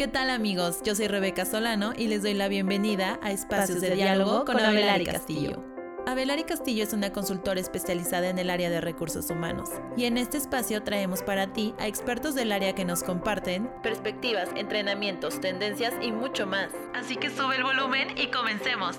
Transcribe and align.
¿Qué 0.00 0.08
tal 0.08 0.30
amigos? 0.30 0.80
Yo 0.82 0.94
soy 0.94 1.08
Rebeca 1.08 1.44
Solano 1.44 1.92
y 1.94 2.06
les 2.06 2.22
doy 2.22 2.32
la 2.32 2.48
bienvenida 2.48 3.20
a 3.22 3.32
Espacios, 3.32 3.82
de, 3.82 3.94
Diálogo 3.94 4.46
con 4.46 4.58
Abelari 4.58 5.04
Castillo. 5.04 5.62
Abelari 6.06 6.44
Castillo 6.44 6.84
es 6.84 6.94
una 6.94 7.12
consultora 7.12 7.60
especializada 7.60 8.30
en 8.30 8.38
el 8.38 8.48
área 8.48 8.70
de 8.70 8.80
recursos 8.80 9.28
humanos 9.28 9.68
y 9.98 10.06
en 10.06 10.16
este 10.16 10.38
espacio 10.38 10.82
traemos 10.82 11.22
para 11.22 11.52
ti 11.52 11.74
a 11.78 11.86
expertos 11.86 12.34
del 12.34 12.50
área 12.50 12.74
que 12.74 12.86
nos 12.86 13.02
comparten 13.02 13.70
perspectivas, 13.82 14.48
entrenamientos, 14.56 15.38
tendencias 15.38 15.92
y 16.00 16.12
mucho 16.12 16.46
más. 16.46 16.70
Así 16.94 17.16
que 17.16 17.28
sube 17.28 17.56
el 17.56 17.62
volumen 17.62 18.16
y 18.16 18.28
comencemos. 18.28 18.98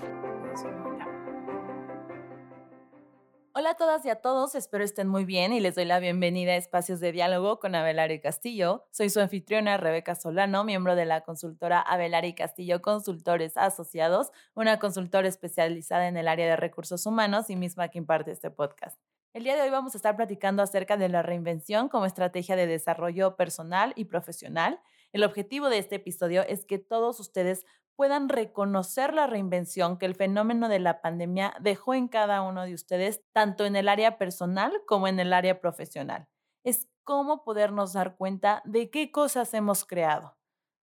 Hola 3.61 3.71
a 3.71 3.75
todas 3.75 4.03
y 4.07 4.09
a 4.09 4.15
todos, 4.15 4.55
espero 4.55 4.83
estén 4.83 5.07
muy 5.07 5.23
bien 5.23 5.53
y 5.53 5.59
les 5.59 5.75
doy 5.75 5.85
la 5.85 5.99
bienvenida 5.99 6.53
a 6.53 6.55
Espacios 6.55 6.99
de 6.99 7.11
Diálogo 7.11 7.59
con 7.59 7.75
Abelari 7.75 8.19
Castillo. 8.19 8.87
Soy 8.89 9.11
su 9.11 9.19
anfitriona 9.19 9.77
Rebeca 9.77 10.15
Solano, 10.15 10.63
miembro 10.63 10.95
de 10.95 11.05
la 11.05 11.21
consultora 11.21 11.79
Abelari 11.79 12.33
Castillo 12.33 12.81
Consultores 12.81 13.57
Asociados, 13.57 14.31
una 14.55 14.79
consultora 14.79 15.27
especializada 15.27 16.07
en 16.07 16.17
el 16.17 16.27
área 16.27 16.47
de 16.47 16.55
recursos 16.55 17.05
humanos 17.05 17.51
y 17.51 17.55
misma 17.55 17.89
que 17.89 17.99
imparte 17.99 18.31
este 18.31 18.49
podcast. 18.49 18.99
El 19.31 19.43
día 19.43 19.55
de 19.55 19.61
hoy 19.61 19.69
vamos 19.69 19.93
a 19.93 19.99
estar 19.99 20.15
platicando 20.15 20.63
acerca 20.63 20.97
de 20.97 21.09
la 21.09 21.21
reinvención 21.21 21.87
como 21.87 22.07
estrategia 22.07 22.55
de 22.55 22.65
desarrollo 22.65 23.35
personal 23.35 23.93
y 23.95 24.05
profesional. 24.05 24.81
El 25.13 25.23
objetivo 25.23 25.69
de 25.69 25.77
este 25.77 25.97
episodio 25.97 26.41
es 26.41 26.65
que 26.65 26.79
todos 26.79 27.19
ustedes 27.19 27.65
puedan 28.01 28.29
reconocer 28.29 29.13
la 29.13 29.27
reinvención 29.27 29.99
que 29.99 30.07
el 30.07 30.15
fenómeno 30.15 30.69
de 30.69 30.79
la 30.79 31.03
pandemia 31.03 31.53
dejó 31.59 31.93
en 31.93 32.07
cada 32.07 32.41
uno 32.41 32.65
de 32.65 32.73
ustedes, 32.73 33.21
tanto 33.31 33.63
en 33.63 33.75
el 33.75 33.87
área 33.87 34.17
personal 34.17 34.73
como 34.87 35.07
en 35.07 35.19
el 35.19 35.31
área 35.33 35.61
profesional. 35.61 36.27
Es 36.63 36.89
cómo 37.03 37.43
podernos 37.43 37.93
dar 37.93 38.17
cuenta 38.17 38.63
de 38.65 38.89
qué 38.89 39.11
cosas 39.11 39.53
hemos 39.53 39.85
creado. 39.85 40.35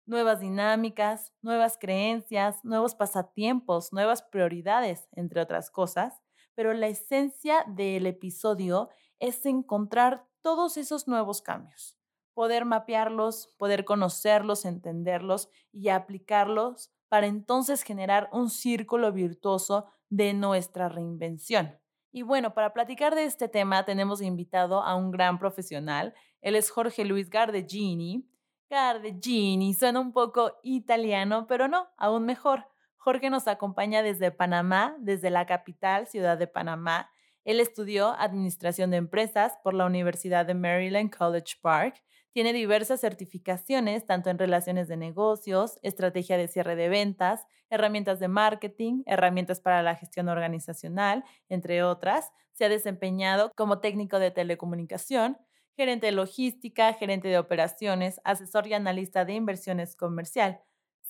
Nuevas 0.05 0.41
dinámicas, 0.41 1.32
nuevas 1.40 1.79
creencias, 1.80 2.63
nuevos 2.66 2.95
pasatiempos, 2.95 3.95
nuevas 3.95 4.21
prioridades, 4.21 5.09
entre 5.12 5.40
otras 5.40 5.71
cosas. 5.71 6.21
Pero 6.55 6.74
la 6.74 6.88
esencia 6.88 7.65
del 7.66 8.05
episodio 8.05 8.90
es 9.21 9.46
encontrar 9.46 10.27
todos 10.43 10.77
esos 10.77 11.09
nuevos 11.09 11.40
cambios, 11.40 11.96
poder 12.35 12.66
mapearlos, 12.66 13.55
poder 13.57 13.87
conocerlos, 13.87 14.66
entenderlos 14.66 15.49
y 15.73 15.88
aplicarlos 15.88 16.93
para 17.09 17.26
entonces 17.26 17.82
generar 17.82 18.29
un 18.32 18.51
círculo 18.51 19.12
virtuoso 19.12 19.87
de 20.09 20.35
nuestra 20.35 20.88
reinvención. 20.88 21.79
Y 22.12 22.23
bueno, 22.23 22.54
para 22.54 22.73
platicar 22.73 23.15
de 23.15 23.24
este 23.24 23.49
tema 23.49 23.85
tenemos 23.85 24.23
invitado 24.23 24.82
a 24.82 24.95
un 24.95 25.10
gran 25.10 25.38
profesional. 25.38 26.15
Él 26.40 26.54
es 26.57 26.71
Jorge 26.71 27.04
Luis 27.04 27.29
Gardegini. 27.29 28.27
Gardegini 28.71 29.74
suena 29.74 30.01
un 30.01 30.12
poco 30.12 30.52
italiano, 30.62 31.46
pero 31.46 31.68
no, 31.68 31.88
aún 31.99 32.24
mejor. 32.24 32.66
Jorge 32.96 33.30
nos 33.30 33.46
acompaña 33.46 34.02
desde 34.02 34.30
Panamá, 34.30 34.96
desde 34.99 35.30
la 35.30 35.46
capital, 35.46 36.07
ciudad 36.07 36.38
de 36.38 36.46
Panamá. 36.46 37.10
Él 37.45 37.60
estudió 37.60 38.15
Administración 38.18 38.90
de 38.90 38.96
Empresas 38.96 39.52
por 39.62 39.74
la 39.74 39.87
Universidad 39.87 40.46
de 40.46 40.54
Maryland 40.54 41.15
College 41.15 41.57
Park 41.60 42.02
tiene 42.37 42.52
diversas 42.52 43.01
certificaciones, 43.01 44.04
tanto 44.04 44.29
en 44.29 44.37
relaciones 44.37 44.88
de 44.88 44.98
negocios, 44.98 45.79
estrategia 45.80 46.37
de 46.37 46.48
cierre 46.48 46.76
de 46.76 46.90
ventas, 46.90 47.46
herramientas 47.70 48.20
de 48.20 48.28
marketing, 48.28 49.04
herramientas 49.06 49.62
para 49.62 49.82
la 49.82 49.95
gestión 49.95 50.28
organizacional, 50.28 51.24
entre 51.48 51.82
otras. 51.82 52.30
Se 52.52 52.66
ha 52.66 52.68
desempeñado 52.68 53.52
como 53.56 53.78
técnico 53.78 54.18
de 54.18 54.30
telecomunicación, 54.30 55.38
gerente 55.78 56.09
de 56.09 56.12
logística, 56.12 56.93
gerente 56.93 57.28
de 57.28 57.38
operaciones, 57.38 58.20
asesor 58.23 58.66
y 58.66 58.74
analista 58.74 59.24
de 59.24 59.32
inversiones 59.32 59.96
comercial. 59.96 60.60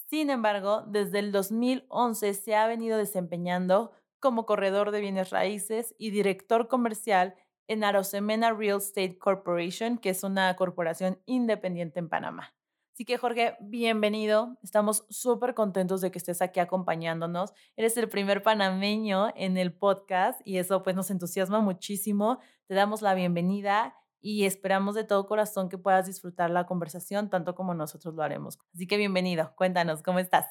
Sin 0.08 0.30
embargo, 0.30 0.84
desde 0.86 1.18
el 1.18 1.32
2011 1.32 2.34
se 2.34 2.54
ha 2.54 2.68
venido 2.68 2.98
desempeñando 2.98 3.90
como 4.20 4.46
corredor 4.46 4.92
de 4.92 5.00
bienes 5.00 5.30
raíces 5.30 5.92
y 5.98 6.10
director 6.10 6.68
comercial 6.68 7.34
en 7.68 7.84
Arosemena 7.84 8.52
Real 8.52 8.78
Estate 8.78 9.18
Corporation, 9.18 9.98
que 9.98 10.10
es 10.10 10.22
una 10.22 10.54
corporación 10.56 11.20
independiente 11.26 11.98
en 11.98 12.08
Panamá. 12.08 12.54
Así 12.96 13.04
que 13.04 13.18
Jorge, 13.18 13.56
bienvenido. 13.60 14.56
Estamos 14.62 15.04
súper 15.10 15.52
contentos 15.52 16.00
de 16.00 16.10
que 16.10 16.16
estés 16.16 16.40
aquí 16.40 16.60
acompañándonos. 16.60 17.52
Eres 17.76 17.96
el 17.98 18.08
primer 18.08 18.42
panameño 18.42 19.34
en 19.36 19.58
el 19.58 19.74
podcast 19.74 20.40
y 20.46 20.56
eso 20.56 20.82
pues 20.82 20.96
nos 20.96 21.10
entusiasma 21.10 21.60
muchísimo. 21.60 22.38
Te 22.66 22.74
damos 22.74 23.02
la 23.02 23.12
bienvenida 23.12 23.94
y 24.22 24.46
esperamos 24.46 24.94
de 24.94 25.04
todo 25.04 25.26
corazón 25.26 25.68
que 25.68 25.76
puedas 25.76 26.06
disfrutar 26.06 26.48
la 26.48 26.64
conversación 26.64 27.28
tanto 27.28 27.54
como 27.54 27.74
nosotros 27.74 28.14
lo 28.14 28.22
haremos. 28.22 28.58
Así 28.72 28.86
que 28.86 28.96
bienvenido. 28.96 29.52
Cuéntanos, 29.56 30.02
¿cómo 30.02 30.18
estás? 30.18 30.46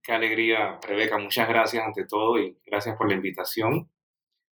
Qué 0.00 0.12
alegría, 0.12 0.78
Rebeca. 0.86 1.18
Muchas 1.18 1.48
gracias 1.48 1.84
ante 1.84 2.06
todo 2.06 2.38
y 2.38 2.56
gracias 2.64 2.96
por 2.96 3.08
la 3.08 3.16
invitación. 3.16 3.90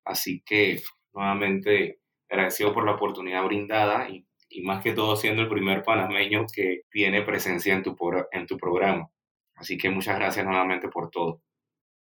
Así 0.04 0.42
que 0.44 0.82
nuevamente 1.12 2.00
agradecido 2.28 2.72
por 2.72 2.84
la 2.84 2.92
oportunidad 2.92 3.44
brindada 3.44 4.08
y, 4.08 4.26
más 4.64 4.82
que 4.82 4.92
todo 4.92 5.16
siendo 5.16 5.40
el 5.40 5.48
primer 5.48 5.82
panameño 5.82 6.44
que 6.54 6.82
tiene 6.90 7.22
presencia 7.22 7.72
en 7.72 7.82
tu, 7.82 7.96
en 8.32 8.46
tu 8.46 8.58
programa. 8.58 9.08
Así 9.54 9.78
que 9.78 9.88
muchas 9.88 10.16
gracias 10.16 10.44
nuevamente 10.44 10.88
por 10.88 11.08
todo. 11.10 11.42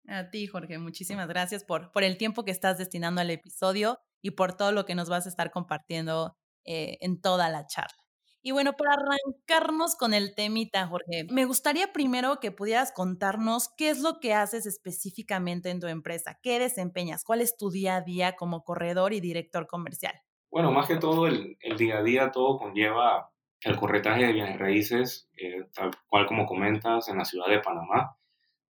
A 0.06 0.30
ti, 0.30 0.46
Jorge, 0.46 0.78
muchísimas 0.78 1.26
gracias 1.26 1.64
por, 1.64 1.90
por 1.90 2.04
el 2.04 2.16
tiempo 2.16 2.44
que 2.44 2.52
estás 2.52 2.78
destinando 2.78 3.20
al 3.20 3.30
episodio 3.30 3.98
y 4.22 4.32
por 4.32 4.56
todo 4.56 4.70
lo 4.70 4.86
que 4.86 4.94
nos 4.94 5.08
vas 5.08 5.26
a 5.26 5.28
estar 5.28 5.50
compartiendo 5.50 6.36
eh, 6.64 6.98
en 7.00 7.20
toda 7.20 7.48
la 7.48 7.66
charla. 7.66 8.05
Y 8.46 8.52
bueno, 8.52 8.74
para 8.74 8.92
arrancarnos 8.92 9.96
con 9.96 10.14
el 10.14 10.36
temita, 10.36 10.86
Jorge, 10.86 11.26
me 11.28 11.46
gustaría 11.46 11.92
primero 11.92 12.38
que 12.38 12.52
pudieras 12.52 12.92
contarnos 12.92 13.74
qué 13.76 13.88
es 13.88 14.00
lo 14.00 14.20
que 14.20 14.34
haces 14.34 14.66
específicamente 14.66 15.70
en 15.70 15.80
tu 15.80 15.88
empresa, 15.88 16.38
qué 16.44 16.60
desempeñas, 16.60 17.24
cuál 17.24 17.40
es 17.40 17.56
tu 17.56 17.72
día 17.72 17.96
a 17.96 18.02
día 18.02 18.36
como 18.36 18.62
corredor 18.62 19.12
y 19.12 19.18
director 19.18 19.66
comercial. 19.66 20.14
Bueno, 20.48 20.70
más 20.70 20.86
que 20.86 20.94
todo, 20.94 21.26
el, 21.26 21.56
día 21.76 21.98
a 21.98 22.02
día 22.04 22.30
todo 22.30 22.56
conlleva 22.56 23.32
el 23.62 23.76
corretaje 23.78 24.26
de 24.26 24.32
bienes 24.32 24.60
raíces, 24.60 25.28
eh, 25.36 25.66
tal 25.74 25.90
cual 26.06 26.26
como 26.26 26.46
comentas, 26.46 27.08
en 27.08 27.18
la 27.18 27.24
ciudad 27.24 27.48
de 27.48 27.58
Panamá, 27.58 28.16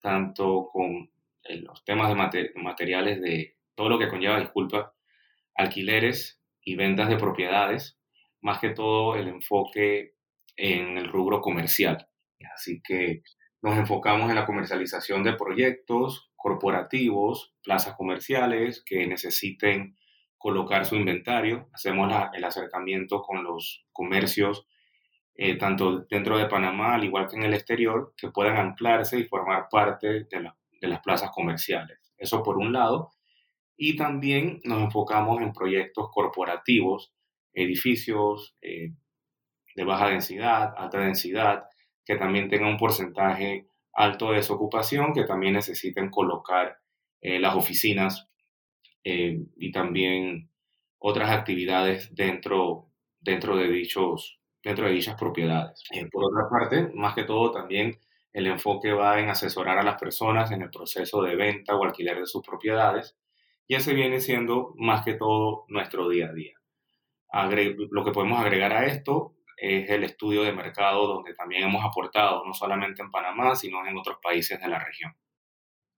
tanto 0.03 0.69
con 0.71 1.11
eh, 1.45 1.57
los 1.63 1.83
temas 1.83 2.11
de 2.11 2.53
materiales 2.57 3.23
de 3.23 3.57
todo 3.75 3.89
lo 3.89 3.99
que 3.99 4.11
conlleva, 4.11 4.39
disculpa, 4.39 4.93
alquileres 5.55 6.43
y 6.61 6.77
ventas 6.77 7.09
de 7.09 7.17
propiedades, 7.17 7.97
más 8.43 8.59
que 8.59 8.71
todo 8.71 9.17
el 9.17 9.29
enfoque 9.29 10.15
en 10.57 10.99
el 10.99 11.09
rubro 11.09 11.41
comercial. 11.41 12.07
Así 12.55 12.83
que 12.83 13.23
nos 13.63 13.79
enfocamos 13.79 14.29
en 14.29 14.35
la 14.35 14.45
comercialización 14.45 15.23
de 15.23 15.35
proyectos 15.35 16.31
corporativos, 16.37 17.55
plazas 17.63 17.95
comerciales 17.95 18.83
que 18.85 19.07
necesiten 19.07 19.97
colocar 20.37 20.85
su 20.85 20.97
inventario. 20.97 21.69
Hacemos 21.73 22.13
el 22.35 22.45
acercamiento 22.45 23.23
con 23.23 23.45
los 23.45 23.87
comercios, 23.93 24.67
eh, 25.37 25.57
tanto 25.57 26.01
dentro 26.11 26.37
de 26.37 26.47
Panamá, 26.47 26.95
al 26.95 27.05
igual 27.05 27.29
que 27.29 27.37
en 27.37 27.45
el 27.45 27.55
exterior, 27.55 28.13
que 28.17 28.31
puedan 28.31 28.57
anclarse 28.57 29.21
y 29.21 29.25
formar 29.25 29.69
parte 29.71 30.09
de, 30.09 30.27
de 30.81 30.89
las 30.89 31.01
plazas 31.01 31.31
comerciales. 31.31 32.13
Eso 32.19 32.43
por 32.43 32.59
un 32.59 32.73
lado. 32.73 33.13
Y 33.77 33.97
también 33.97 34.61
nos 34.65 34.83
enfocamos 34.83 35.41
en 35.41 35.53
proyectos 35.53 36.09
corporativos 36.13 37.15
edificios 37.55 38.55
eh, 38.63 38.93
de 39.75 39.85
baja 39.85 40.09
densidad, 40.09 40.75
alta 40.77 40.99
densidad, 40.99 41.65
que 42.05 42.17
también 42.17 42.49
tengan 42.49 42.71
un 42.71 42.77
porcentaje 42.77 43.67
alto 43.93 44.31
de 44.31 44.37
desocupación, 44.37 45.13
que 45.13 45.25
también 45.25 45.55
necesiten 45.55 46.11
colocar 46.11 46.79
eh, 47.21 47.39
las 47.39 47.55
oficinas 47.55 48.29
eh, 49.05 49.41
y 49.57 49.73
también 49.73 50.51
otras 50.99 51.31
actividades 51.31 52.15
dentro, 52.15 52.89
dentro, 53.21 53.57
de, 53.57 53.69
dichos, 53.69 54.39
dentro 54.63 54.87
de 54.87 54.93
dichas 54.93 55.19
propiedades. 55.19 55.83
por 56.11 56.25
otra 56.25 56.49
parte, 56.49 56.91
más 56.95 57.15
que 57.15 57.25
todo, 57.25 57.51
también 57.51 57.99
el 58.33 58.47
enfoque 58.47 58.93
va 58.93 59.21
en 59.21 59.29
asesorar 59.29 59.79
a 59.79 59.83
las 59.83 60.01
personas 60.01 60.51
en 60.53 60.63
el 60.63 60.71
proceso 60.71 61.23
de 61.23 61.37
venta 61.37 61.77
o 61.77 61.85
alquiler 61.85 62.19
de 62.19 62.27
sus 62.27 62.43
propiedades, 62.43 63.17
y 63.67 63.75
ese 63.75 63.95
viene 63.95 64.21
siendo 64.21 64.75
más 64.77 65.05
que 65.05 65.15
todo 65.15 65.65
nuestro 65.69 66.09
día 66.09 66.29
a 66.29 66.33
día 66.33 66.62
lo 67.33 68.05
que 68.05 68.13
podemos 68.13 68.41
agregar 68.41 68.73
a 68.73 68.87
esto 68.87 69.37
es 69.57 69.89
el 69.91 70.05
estudio 70.05 70.43
de 70.43 70.53
mercado 70.53 71.07
donde 71.07 71.35
también 71.35 71.63
hemos 71.63 71.85
aportado, 71.85 72.45
no 72.45 72.53
solamente 72.53 73.03
en 73.03 73.11
Panamá, 73.11 73.55
sino 73.55 73.87
en 73.87 73.97
otros 73.97 74.19
países 74.23 74.61
de 74.61 74.69
la 74.69 74.79
región. 74.79 75.13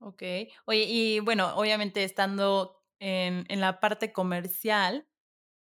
Ok. 0.00 0.22
Oye, 0.66 0.84
y 0.86 1.20
bueno, 1.20 1.56
obviamente 1.56 2.04
estando 2.04 2.82
en, 2.98 3.44
en 3.48 3.60
la 3.60 3.80
parte 3.80 4.12
comercial, 4.12 5.08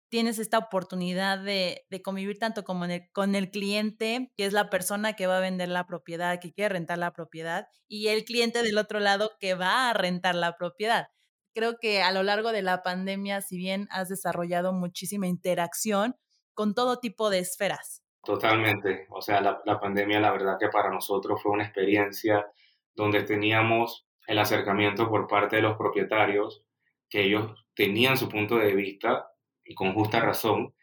tienes 0.09 0.37
esta 0.37 0.57
oportunidad 0.57 1.39
de, 1.39 1.85
de 1.89 2.01
convivir 2.01 2.37
tanto 2.37 2.63
como 2.63 2.85
con 3.13 3.35
el 3.35 3.49
cliente, 3.49 4.31
que 4.35 4.45
es 4.45 4.53
la 4.53 4.69
persona 4.69 5.13
que 5.13 5.27
va 5.27 5.37
a 5.37 5.41
vender 5.41 5.69
la 5.69 5.87
propiedad, 5.87 6.39
que 6.39 6.51
quiere 6.51 6.73
rentar 6.73 6.97
la 6.97 7.13
propiedad, 7.13 7.67
y 7.87 8.09
el 8.09 8.25
cliente 8.25 8.61
del 8.63 8.77
otro 8.77 8.99
lado 8.99 9.31
que 9.39 9.55
va 9.55 9.89
a 9.89 9.93
rentar 9.93 10.35
la 10.35 10.55
propiedad 10.57 11.07
creo 11.53 11.77
que 11.79 12.01
a 12.01 12.11
lo 12.11 12.23
largo 12.23 12.51
de 12.51 12.61
la 12.61 12.83
pandemia, 12.83 13.41
si 13.41 13.57
bien 13.57 13.87
has 13.91 14.09
desarrollado 14.09 14.73
muchísima 14.73 15.27
interacción 15.27 16.15
con 16.53 16.73
todo 16.73 16.99
tipo 16.99 17.29
de 17.29 17.39
esferas, 17.39 18.03
Totalmente. 18.23 19.05
O 19.09 19.21
sea, 19.21 19.41
la, 19.41 19.61
la 19.65 19.79
pandemia, 19.79 20.19
la 20.21 20.31
verdad 20.31 20.57
que 20.57 20.69
para 20.69 20.89
nosotros 20.89 21.41
fue 21.43 21.51
una 21.51 21.65
experiencia 21.65 22.47
donde 22.95 23.23
teníamos 23.23 24.07
el 24.27 24.39
acercamiento 24.39 25.09
por 25.09 25.27
parte 25.27 25.57
de 25.57 25.61
los 25.61 25.75
propietarios, 25.75 26.63
que 27.09 27.23
ellos 27.23 27.65
tenían 27.75 28.17
su 28.17 28.29
punto 28.29 28.57
de 28.57 28.73
vista 28.73 29.27
y 29.65 29.75
con 29.75 29.93
justa 29.93 30.21
razón, 30.21 30.73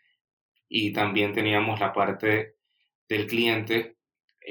y 0.68 0.92
también 0.92 1.32
teníamos 1.32 1.80
la 1.80 1.94
parte 1.94 2.56
del 3.08 3.26
cliente, 3.26 3.96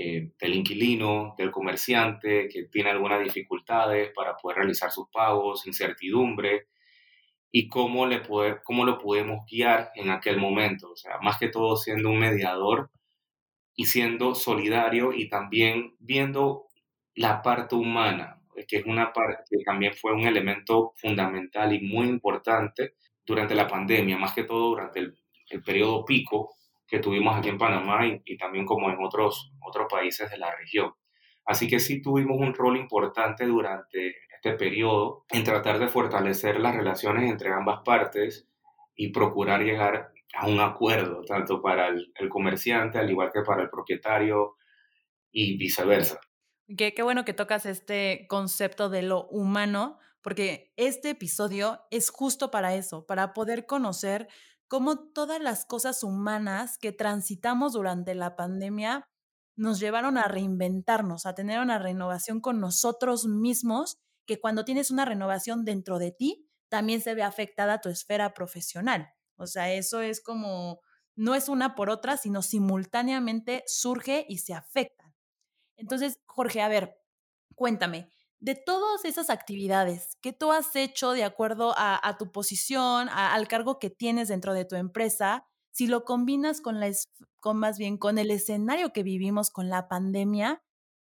eh, 0.02 0.32
del 0.40 0.54
inquilino, 0.54 1.36
del 1.38 1.52
comerciante, 1.52 2.48
que 2.48 2.70
tiene 2.72 2.90
algunas 2.90 3.22
dificultades 3.22 4.14
para 4.16 4.38
poder 4.38 4.60
realizar 4.60 4.90
sus 4.92 5.10
pagos, 5.10 5.68
incertidumbre, 5.68 6.68
y 7.52 7.68
cómo, 7.68 8.08
le 8.08 8.22
puede, 8.22 8.62
cómo 8.64 8.86
lo 8.86 8.98
podemos 8.98 9.46
guiar 9.46 9.92
en 9.96 10.10
aquel 10.10 10.38
momento. 10.38 10.92
O 10.92 10.96
sea, 10.96 11.20
más 11.22 11.38
que 11.38 11.50
todo 11.50 11.76
siendo 11.76 12.12
un 12.12 12.20
mediador 12.20 12.92
y 13.76 13.88
siendo 13.88 14.36
solidario 14.36 15.12
y 15.12 15.28
también 15.28 15.98
viendo 16.00 16.68
la 17.16 17.42
parte 17.42 17.76
humana, 17.76 18.42
que 18.70 18.78
es 18.78 18.86
una 18.86 19.12
parte 19.12 19.44
que 19.50 19.66
también 19.66 19.94
fue 19.96 20.14
un 20.14 20.26
elemento 20.26 20.94
fundamental 20.96 21.74
y 21.74 21.82
muy 21.82 22.08
importante 22.08 22.94
durante 23.26 23.54
la 23.54 23.68
pandemia, 23.68 24.18
más 24.18 24.34
que 24.34 24.46
todo 24.46 24.70
durante 24.70 25.00
el, 25.00 25.18
el 25.50 25.62
periodo 25.62 26.06
pico 26.06 26.56
que 26.90 27.00
tuvimos 27.00 27.38
aquí 27.38 27.50
en 27.50 27.58
Panamá 27.58 28.06
y, 28.06 28.38
también 28.38 28.66
como 28.66 28.90
en 28.90 28.98
otros, 29.04 29.52
otros 29.62 29.88
países 29.90 30.30
de 30.32 30.38
la 30.38 30.56
región. 30.56 30.94
Así 31.46 31.68
que 31.68 31.80
sí 31.80 32.02
tuvimos 32.02 32.40
un 32.40 32.54
rol 32.54 32.78
importante 32.78 33.46
durante 33.46 34.16
este 34.34 34.54
periodo 34.54 35.26
en 35.30 35.44
tratar 35.44 35.80
de 35.80 35.88
fortalecer 35.88 36.60
las 36.60 36.76
relaciones 36.76 37.30
entre 37.30 37.52
ambas 37.52 37.82
partes 37.86 38.48
y 38.96 39.12
procurar 39.12 39.62
llegar 39.62 40.12
a 40.34 40.48
un 40.48 40.60
acuerdo, 40.60 41.24
tanto 41.24 41.62
para 41.62 41.88
el, 41.88 42.12
el 42.16 42.30
comerciante, 42.30 42.98
al 42.98 43.10
igual 43.10 43.32
que 43.34 43.42
para 43.42 43.64
el 43.64 43.70
propietario 43.70 44.56
y 45.32 45.58
viceversa. 45.58 46.20
Qué, 46.78 46.94
qué 46.94 47.04
bueno 47.04 47.26
que 47.26 47.34
tocas 47.34 47.66
este 47.66 48.26
concepto 48.28 48.90
de 48.90 49.02
lo 49.02 49.28
humano, 49.28 49.98
porque 50.22 50.74
este 50.76 51.12
episodio 51.12 51.80
es 51.92 52.10
justo 52.10 52.52
para 52.52 52.76
eso, 52.76 53.06
para 53.06 53.34
poder 53.34 53.66
conocer 53.66 54.28
cómo 54.70 55.10
todas 55.10 55.42
las 55.42 55.66
cosas 55.66 56.04
humanas 56.04 56.78
que 56.78 56.94
transitamos 56.94 57.74
durante 57.74 58.16
la 58.16 58.36
pandemia 58.36 59.10
nos 59.58 59.80
llevaron 59.80 60.18
a 60.18 60.30
reinventarnos, 60.30 61.26
a 61.26 61.36
tener 61.36 61.60
una 61.60 61.80
renovación 61.80 62.40
con 62.40 62.62
nosotros 62.62 63.26
mismos, 63.26 63.98
que 64.26 64.40
cuando 64.40 64.64
tienes 64.64 64.92
una 64.92 65.04
renovación 65.06 65.66
dentro 65.66 66.00
de 66.00 66.12
ti, 66.12 66.48
también 66.70 67.02
se 67.02 67.16
ve 67.16 67.24
afectada 67.24 67.82
tu 67.82 67.90
esfera 67.90 68.34
profesional. 68.34 69.10
O 69.36 69.48
sea, 69.48 69.74
eso 69.74 70.02
es 70.02 70.22
como, 70.22 70.80
no 71.16 71.34
es 71.34 71.50
una 71.50 71.76
por 71.76 71.90
otra, 71.90 72.16
sino 72.16 72.44
simultáneamente 72.44 73.64
surge 73.66 74.26
y 74.30 74.38
se 74.38 74.54
afectan. 74.54 75.16
Entonces, 75.78 76.22
Jorge, 76.28 76.62
a 76.62 76.68
ver, 76.68 76.96
cuéntame, 77.56 78.12
de 78.42 78.56
todas 78.56 79.06
esas 79.06 79.30
actividades 79.30 80.18
que 80.22 80.34
tú 80.34 80.52
has 80.52 80.76
hecho 80.76 81.12
de 81.12 81.24
acuerdo 81.24 81.74
a, 81.78 82.16
tu 82.18 82.32
posición, 82.32 83.10
al 83.10 83.48
cargo 83.48 83.80
que 83.80 83.90
tienes 83.90 84.30
dentro 84.30 84.54
de 84.54 84.66
tu 84.66 84.76
empresa, 84.76 85.46
si 85.72 85.88
lo 85.88 86.04
combinas 86.06 86.62
con 86.62 87.58
más 87.58 87.78
bien 87.78 87.98
con 87.98 88.18
el 88.18 88.32
escenario 88.32 88.94
que 88.94 89.04
vivimos 89.04 89.52
con 89.52 89.70
la 89.70 89.88
pandemia, 89.88 90.64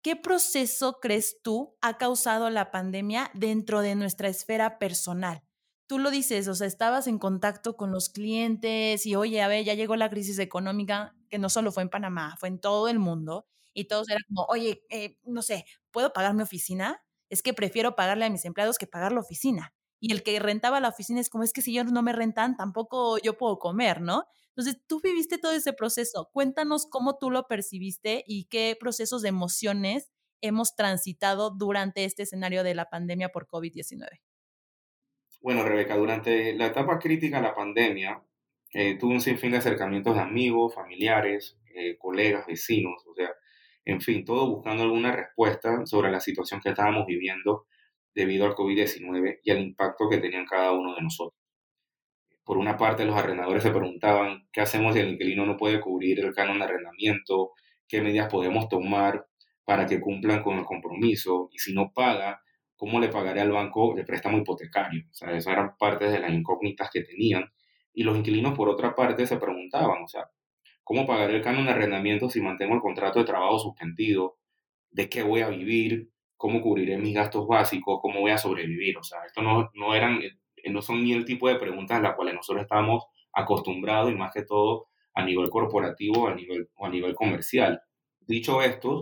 ¿qué 0.02 0.16
proceso 0.16 1.00
crees 1.00 1.40
tú 1.42 1.76
ha 1.80 1.98
causado 1.98 2.50
la 2.50 2.70
pandemia 2.70 3.30
dentro 3.34 3.80
de 3.80 3.94
nuestra 3.94 4.28
esfera 4.28 4.78
personal? 4.78 5.42
Tú 5.86 5.98
lo 5.98 6.10
dices, 6.10 6.48
o 6.48 6.54
sea, 6.54 6.66
estabas 6.66 7.06
en 7.06 7.18
contacto 7.18 7.76
con 7.76 7.92
los 7.92 8.08
clientes 8.08 9.04
y, 9.06 9.16
oye, 9.16 9.42
a 9.42 9.48
ver, 9.48 9.64
ya 9.64 9.74
llegó 9.74 9.96
la 9.96 10.10
crisis 10.10 10.38
económica, 10.38 11.14
que 11.28 11.38
no 11.38 11.50
solo 11.50 11.72
fue 11.72 11.82
en 11.82 11.90
Panamá, 11.90 12.36
fue 12.38 12.48
en 12.48 12.58
todo 12.58 12.88
el 12.88 12.98
mundo, 12.98 13.46
y 13.74 13.84
todos 13.86 14.08
eran 14.08 14.22
como, 14.28 14.44
oye, 14.48 14.84
eh, 14.88 15.18
no 15.24 15.42
sé, 15.42 15.66
¿puedo 15.90 16.12
pagar 16.12 16.34
mi 16.34 16.42
oficina? 16.42 17.03
Es 17.28 17.42
que 17.42 17.54
prefiero 17.54 17.94
pagarle 17.94 18.24
a 18.24 18.30
mis 18.30 18.44
empleados 18.44 18.78
que 18.78 18.86
pagar 18.86 19.12
la 19.12 19.20
oficina. 19.20 19.74
Y 20.00 20.12
el 20.12 20.22
que 20.22 20.38
rentaba 20.38 20.80
la 20.80 20.88
oficina 20.88 21.20
es 21.20 21.30
como, 21.30 21.44
es 21.44 21.52
que 21.52 21.62
si 21.62 21.70
ellos 21.72 21.90
no 21.90 22.02
me 22.02 22.12
rentan, 22.12 22.56
tampoco 22.56 23.18
yo 23.18 23.38
puedo 23.38 23.58
comer, 23.58 24.00
¿no? 24.00 24.24
Entonces, 24.48 24.82
tú 24.86 25.00
viviste 25.02 25.38
todo 25.38 25.52
ese 25.52 25.72
proceso. 25.72 26.28
Cuéntanos 26.32 26.86
cómo 26.86 27.16
tú 27.18 27.30
lo 27.30 27.46
percibiste 27.46 28.22
y 28.26 28.44
qué 28.44 28.76
procesos 28.78 29.22
de 29.22 29.30
emociones 29.30 30.12
hemos 30.42 30.76
transitado 30.76 31.50
durante 31.50 32.04
este 32.04 32.24
escenario 32.24 32.62
de 32.62 32.74
la 32.74 32.90
pandemia 32.90 33.30
por 33.30 33.48
COVID-19. 33.48 34.20
Bueno, 35.40 35.64
Rebeca, 35.64 35.96
durante 35.96 36.54
la 36.54 36.66
etapa 36.66 36.98
crítica 36.98 37.38
de 37.38 37.42
la 37.42 37.54
pandemia, 37.54 38.22
eh, 38.72 38.96
tuve 38.98 39.14
un 39.14 39.20
sinfín 39.20 39.52
de 39.52 39.58
acercamientos 39.58 40.14
de 40.14 40.20
amigos, 40.20 40.74
familiares, 40.74 41.58
eh, 41.74 41.96
colegas, 41.98 42.46
vecinos, 42.46 43.04
o 43.06 43.14
sea, 43.14 43.30
en 43.84 44.00
fin, 44.00 44.24
todo 44.24 44.48
buscando 44.48 44.82
alguna 44.82 45.12
respuesta 45.12 45.84
sobre 45.86 46.10
la 46.10 46.20
situación 46.20 46.60
que 46.60 46.70
estábamos 46.70 47.06
viviendo 47.06 47.66
debido 48.14 48.46
al 48.46 48.54
COVID-19 48.54 49.40
y 49.42 49.50
al 49.50 49.60
impacto 49.60 50.08
que 50.08 50.18
tenían 50.18 50.46
cada 50.46 50.72
uno 50.72 50.94
de 50.94 51.02
nosotros. 51.02 51.38
Por 52.44 52.58
una 52.58 52.76
parte, 52.76 53.04
los 53.04 53.16
arrendadores 53.16 53.62
se 53.62 53.70
preguntaban 53.70 54.48
qué 54.52 54.60
hacemos 54.60 54.94
si 54.94 55.00
el 55.00 55.08
inquilino 55.08 55.46
no 55.46 55.56
puede 55.56 55.80
cubrir 55.80 56.20
el 56.20 56.34
canon 56.34 56.58
de 56.58 56.64
arrendamiento, 56.64 57.52
qué 57.88 58.02
medidas 58.02 58.30
podemos 58.30 58.68
tomar 58.68 59.26
para 59.64 59.86
que 59.86 60.00
cumplan 60.00 60.42
con 60.42 60.58
el 60.58 60.64
compromiso 60.64 61.48
y 61.52 61.58
si 61.58 61.74
no 61.74 61.90
paga, 61.94 62.42
cómo 62.76 63.00
le 63.00 63.08
pagaré 63.08 63.40
al 63.40 63.52
banco 63.52 63.96
el 63.96 64.04
préstamo 64.04 64.38
hipotecario. 64.38 65.04
O 65.10 65.14
sea, 65.14 65.30
esas 65.34 65.52
eran 65.54 65.76
partes 65.78 66.12
de 66.12 66.18
las 66.20 66.32
incógnitas 66.32 66.90
que 66.92 67.02
tenían. 67.02 67.50
Y 67.94 68.02
los 68.02 68.16
inquilinos, 68.16 68.54
por 68.54 68.68
otra 68.68 68.94
parte, 68.94 69.26
se 69.26 69.38
preguntaban, 69.38 70.02
o 70.02 70.08
sea, 70.08 70.28
¿Cómo 70.84 71.06
pagaré 71.06 71.36
el 71.36 71.42
canon 71.42 71.64
de 71.64 71.72
arrendamiento 71.72 72.28
si 72.28 72.40
mantengo 72.40 72.74
el 72.74 72.80
contrato 72.80 73.18
de 73.18 73.24
trabajo 73.24 73.58
suspendido? 73.58 74.36
¿De 74.90 75.08
qué 75.08 75.22
voy 75.22 75.40
a 75.40 75.48
vivir? 75.48 76.10
¿Cómo 76.36 76.60
cubriré 76.60 76.98
mis 76.98 77.14
gastos 77.14 77.46
básicos? 77.46 78.00
¿Cómo 78.02 78.20
voy 78.20 78.32
a 78.32 78.38
sobrevivir? 78.38 78.98
O 78.98 79.02
sea, 79.02 79.24
esto 79.26 79.42
no, 79.42 79.70
no, 79.74 79.94
eran, 79.94 80.20
eh, 80.22 80.70
no 80.70 80.82
son 80.82 81.02
ni 81.02 81.12
el 81.12 81.24
tipo 81.24 81.48
de 81.48 81.56
preguntas 81.56 81.98
a 81.98 82.02
las 82.02 82.14
cuales 82.14 82.34
nosotros 82.34 82.62
estamos 82.62 83.04
acostumbrados 83.32 84.12
y 84.12 84.14
más 84.14 84.32
que 84.32 84.44
todo 84.44 84.88
a 85.14 85.24
nivel 85.24 85.48
corporativo 85.48 86.28
a 86.28 86.34
nivel, 86.34 86.68
o 86.74 86.86
a 86.86 86.90
nivel 86.90 87.14
comercial. 87.14 87.80
Dicho 88.20 88.62
esto, 88.62 89.00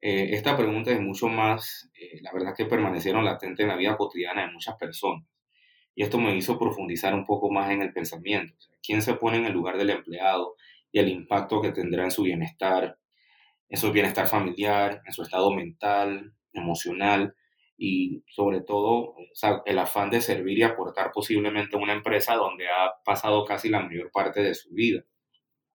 eh, 0.00 0.30
esta 0.32 0.56
pregunta 0.56 0.90
es 0.90 1.00
mucho 1.00 1.28
más, 1.28 1.90
eh, 1.98 2.20
la 2.20 2.32
verdad 2.32 2.54
que 2.56 2.66
permanecieron 2.66 3.24
latentes 3.24 3.62
en 3.64 3.68
la 3.68 3.76
vida 3.76 3.96
cotidiana 3.96 4.46
de 4.46 4.52
muchas 4.52 4.76
personas. 4.76 5.24
Y 5.94 6.02
esto 6.02 6.18
me 6.18 6.36
hizo 6.36 6.58
profundizar 6.58 7.14
un 7.14 7.24
poco 7.24 7.50
más 7.50 7.70
en 7.70 7.82
el 7.82 7.92
pensamiento. 7.92 8.54
¿Quién 8.82 9.00
se 9.00 9.14
pone 9.14 9.38
en 9.38 9.46
el 9.46 9.52
lugar 9.52 9.78
del 9.78 9.90
empleado? 9.90 10.56
Y 10.94 11.00
el 11.00 11.08
impacto 11.08 11.60
que 11.60 11.72
tendrá 11.72 12.04
en 12.04 12.12
su 12.12 12.22
bienestar, 12.22 12.96
en 13.68 13.78
su 13.78 13.90
bienestar 13.90 14.28
familiar, 14.28 15.02
en 15.04 15.12
su 15.12 15.22
estado 15.22 15.50
mental, 15.50 16.32
emocional 16.52 17.34
y 17.76 18.22
sobre 18.28 18.60
todo 18.60 19.16
el 19.66 19.78
afán 19.80 20.10
de 20.10 20.20
servir 20.20 20.56
y 20.56 20.62
aportar 20.62 21.10
posiblemente 21.12 21.74
a 21.74 21.80
una 21.80 21.94
empresa 21.94 22.36
donde 22.36 22.68
ha 22.68 22.92
pasado 23.04 23.44
casi 23.44 23.70
la 23.70 23.80
mayor 23.80 24.12
parte 24.12 24.40
de 24.40 24.54
su 24.54 24.72
vida. 24.72 25.02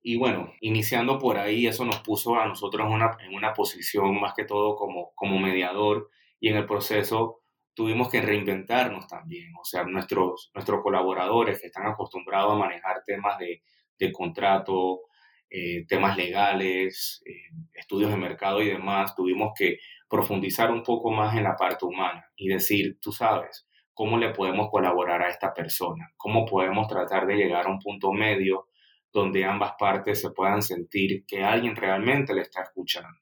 Y 0.02 0.16
bueno, 0.16 0.54
iniciando 0.62 1.20
por 1.20 1.38
ahí, 1.38 1.68
eso 1.68 1.84
nos 1.84 2.00
puso 2.00 2.40
a 2.40 2.48
nosotros 2.48 2.88
una, 2.90 3.18
en 3.20 3.36
una 3.36 3.54
posición 3.54 4.22
más 4.22 4.34
que 4.34 4.46
todo 4.46 4.78
como, 4.78 5.12
como 5.16 5.38
mediador 5.38 6.10
y 6.40 6.48
en 6.48 6.56
el 6.56 6.66
proceso 6.66 7.42
tuvimos 7.74 8.10
que 8.10 8.22
reinventarnos 8.22 9.06
también. 9.06 9.52
O 9.60 9.66
sea, 9.66 9.84
nuestros, 9.84 10.50
nuestros 10.54 10.82
colaboradores 10.82 11.60
que 11.60 11.68
están 11.68 11.88
acostumbrados 11.88 12.54
a 12.54 12.58
manejar 12.58 13.04
temas 13.06 13.38
de, 13.38 13.62
de 14.00 14.12
contrato, 14.14 15.02
eh, 15.50 15.86
temas 15.88 16.16
legales, 16.16 17.22
eh, 17.26 17.56
estudios 17.74 18.12
de 18.12 18.18
mercado 18.18 18.62
y 18.62 18.68
demás, 18.68 19.16
tuvimos 19.16 19.52
que 19.58 19.80
profundizar 20.08 20.72
un 20.72 20.84
poco 20.84 21.12
más 21.12 21.36
en 21.36 21.44
la 21.44 21.56
parte 21.56 21.86
humana 21.86 22.26
y 22.36 22.50
decir, 22.50 23.00
tú 23.02 23.12
sabes, 23.12 23.68
cómo 23.94 24.18
le 24.18 24.30
podemos 24.30 24.70
colaborar 24.70 25.22
a 25.22 25.30
esta 25.30 25.54
persona, 25.54 26.12
cómo 26.18 26.46
podemos 26.46 26.88
tratar 26.88 27.26
de 27.26 27.36
llegar 27.36 27.66
a 27.66 27.70
un 27.70 27.80
punto 27.80 28.12
medio 28.12 28.68
donde 29.12 29.44
ambas 29.44 29.74
partes 29.78 30.22
se 30.22 30.30
puedan 30.32 30.62
sentir 30.62 31.26
que 31.26 31.44
alguien 31.44 31.76
realmente 31.76 32.34
le 32.34 32.42
está 32.42 32.62
escuchando. 32.62 33.20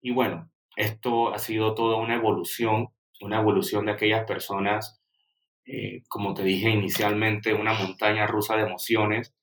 Y 0.00 0.12
bueno, 0.12 0.50
esto 0.76 1.34
ha 1.34 1.38
sido 1.38 1.74
toda 1.74 1.96
una 1.96 2.14
evolución, 2.14 2.88
una 3.20 3.40
evolución 3.40 3.86
de 3.86 3.92
aquellas 3.92 4.24
personas, 4.24 5.00
eh, 5.66 6.02
como 6.08 6.34
te 6.34 6.44
dije 6.44 6.70
inicialmente, 6.70 7.54
una 7.54 7.74
montaña 7.74 8.26
rusa 8.26 8.56
de 8.56 8.62
emociones 8.62 9.34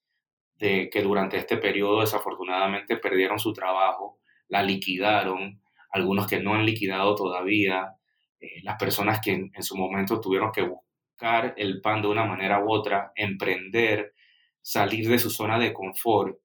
que 0.62 1.01
durante 1.01 1.38
este 1.38 1.58
periodo 1.58 2.01
desafortunadamente 2.01 2.98
perdieron 2.98 3.39
su 3.39 3.51
trabajo, 3.51 4.20
la 4.48 4.62
liquidaron, 4.62 5.62
algunos 5.91 6.27
que 6.27 6.39
no 6.39 6.53
han 6.53 6.65
liquidado 6.65 7.15
todavía, 7.15 7.96
eh, 8.39 8.62
las 8.63 8.77
personas 8.77 9.22
que 9.22 9.32
en, 9.32 9.63
su 9.63 9.75
momento 9.75 10.20
tuvieron 10.20 10.51
que 10.51 10.62
buscar 10.62 11.53
el 11.58 11.82
pan 11.82 12.01
de 12.01 12.10
una 12.10 12.25
manera 12.25 12.63
u 12.63 12.72
otra, 12.72 13.12
emprender, 13.15 14.13
salir 14.62 15.08
de 15.10 15.20
su 15.20 15.30
zona 15.30 15.58
de 15.58 15.74
confort. 15.74 16.38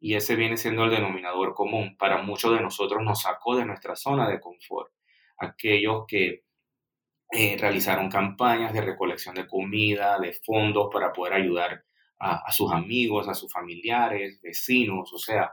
Y 0.00 0.14
ese 0.14 0.34
viene 0.34 0.56
siendo 0.56 0.84
el 0.84 0.90
denominador 0.90 1.54
común. 1.54 1.96
Para 1.96 2.22
muchos 2.22 2.52
de 2.54 2.62
nosotros 2.62 3.02
nos 3.02 3.22
sacó 3.22 3.56
de 3.56 3.66
nuestra 3.66 3.94
zona 3.94 4.28
de 4.28 4.40
confort. 4.40 4.92
Aquellos 5.38 6.04
que 6.08 6.44
eh, 7.32 7.56
realizaron 7.58 8.08
campañas 8.08 8.72
de 8.72 8.80
recolección 8.80 9.34
de 9.34 9.46
comida, 9.46 10.18
de 10.18 10.32
fondos 10.32 10.88
para 10.92 11.12
poder 11.12 11.34
ayudar 11.34 11.84
a, 12.20 12.52
sus 12.52 12.70
amigos, 12.70 13.28
a 13.28 13.34
sus 13.34 13.50
familiares, 13.50 14.40
vecinos, 14.42 15.12
o 15.12 15.18
sea, 15.18 15.50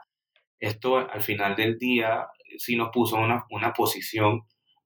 esto 0.60 0.98
al 0.98 1.22
final 1.22 1.56
del 1.56 1.78
día 1.78 2.28
sí 2.58 2.76
nos 2.76 2.90
puso 2.90 3.18
en 3.18 3.24
una, 3.24 3.46
una 3.52 3.74
posición 3.74 4.44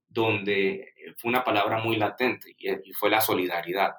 donde 0.07 0.93
fue 1.17 1.29
una 1.29 1.43
palabra 1.43 1.83
muy 1.83 1.95
latente 1.95 2.55
y, 2.57 2.93
fue 2.93 3.09
la 3.09 3.21
solidaridad. 3.21 3.95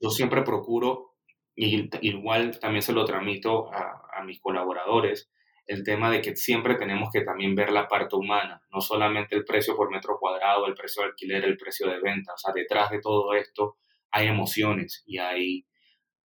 Yo 0.00 0.10
siempre 0.10 0.42
procuro, 0.42 1.16
y 1.54 1.88
igual 2.06 2.58
también 2.60 2.82
se 2.82 2.92
lo 2.92 3.04
transmito 3.04 3.72
a, 3.72 4.02
a 4.14 4.24
mis 4.24 4.40
colaboradores, 4.40 5.30
el 5.66 5.84
tema 5.84 6.10
de 6.10 6.20
que 6.20 6.36
siempre 6.36 6.74
tenemos 6.74 7.10
que 7.12 7.22
también 7.22 7.54
ver 7.54 7.72
la 7.72 7.88
parte 7.88 8.16
humana, 8.16 8.62
no 8.70 8.80
solamente 8.80 9.34
el 9.34 9.44
precio 9.44 9.76
por 9.76 9.90
metro 9.90 10.18
cuadrado, 10.18 10.66
el 10.66 10.74
precio 10.74 11.02
de 11.02 11.08
alquiler, 11.08 11.44
el 11.44 11.56
precio 11.56 11.88
de 11.88 12.00
venta, 12.00 12.34
o 12.34 12.38
sea, 12.38 12.52
detrás 12.52 12.90
de 12.90 13.00
todo 13.00 13.34
esto 13.34 13.78
hay 14.10 14.26
emociones 14.26 15.02
y 15.06 15.18
hay, 15.18 15.64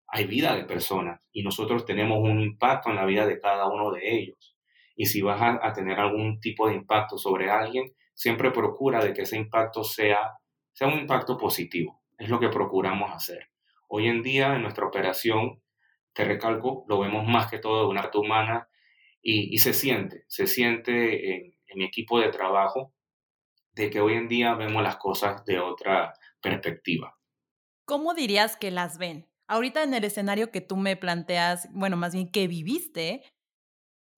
hay 0.07 0.25
vida 0.25 0.55
de 0.55 0.63
personas 0.63 1.21
y 1.31 1.43
nosotros 1.43 1.85
tenemos 1.85 2.19
un 2.19 2.39
impacto 2.41 2.89
en 2.89 2.95
la 2.95 3.05
vida 3.05 3.25
de 3.25 3.39
cada 3.39 3.67
uno 3.67 3.91
de 3.91 4.17
ellos. 4.17 4.55
Y 4.95 5.05
si 5.05 5.21
vas 5.21 5.39
a, 5.61 5.73
tener 5.73 5.99
algún 5.99 6.39
tipo 6.39 6.67
de 6.67 6.75
impacto 6.75 7.17
sobre 7.17 7.51
alguien, 7.51 7.93
siempre 8.15 8.51
procura 8.51 9.03
de 9.03 9.13
que 9.13 9.23
ese 9.23 9.37
impacto 9.37 9.83
sea, 9.83 10.17
sea 10.73 10.87
un 10.87 10.99
impacto 10.99 11.37
positivo. 11.37 12.01
Es 12.17 12.29
lo 12.29 12.39
que 12.39 12.49
procuramos 12.49 13.11
hacer. 13.13 13.51
Hoy 13.89 14.07
en 14.07 14.23
día 14.23 14.55
en 14.55 14.63
nuestra 14.63 14.87
operación, 14.87 15.61
te 16.13 16.25
recalco, 16.25 16.83
lo 16.87 16.99
vemos 16.99 17.27
más 17.27 17.49
que 17.49 17.59
todo 17.59 17.83
de 17.83 17.89
una 17.89 18.01
arte 18.01 18.17
humana 18.17 18.67
y, 19.21 19.57
se 19.59 19.73
siente, 19.73 20.23
se 20.27 20.47
siente 20.47 21.35
en, 21.35 21.53
mi 21.75 21.83
equipo 21.83 22.19
de 22.19 22.29
trabajo 22.29 22.93
de 23.73 23.89
que 23.91 23.99
hoy 23.99 24.13
en 24.13 24.27
día 24.27 24.55
vemos 24.55 24.81
las 24.81 24.95
cosas 24.95 25.45
de 25.45 25.59
otra 25.59 26.13
perspectiva. 26.41 27.15
¿Cómo 27.85 28.15
dirías 28.15 28.57
que 28.57 28.71
las 28.71 28.97
ven? 28.97 29.27
Ahorita 29.47 29.83
en 29.83 29.93
el 29.93 30.03
escenario 30.03 30.51
que 30.51 30.61
tú 30.61 30.75
me 30.77 30.97
planteas, 30.97 31.69
bueno, 31.71 31.97
más 31.97 32.13
bien 32.13 32.29
que 32.29 32.47
viviste, 32.47 33.23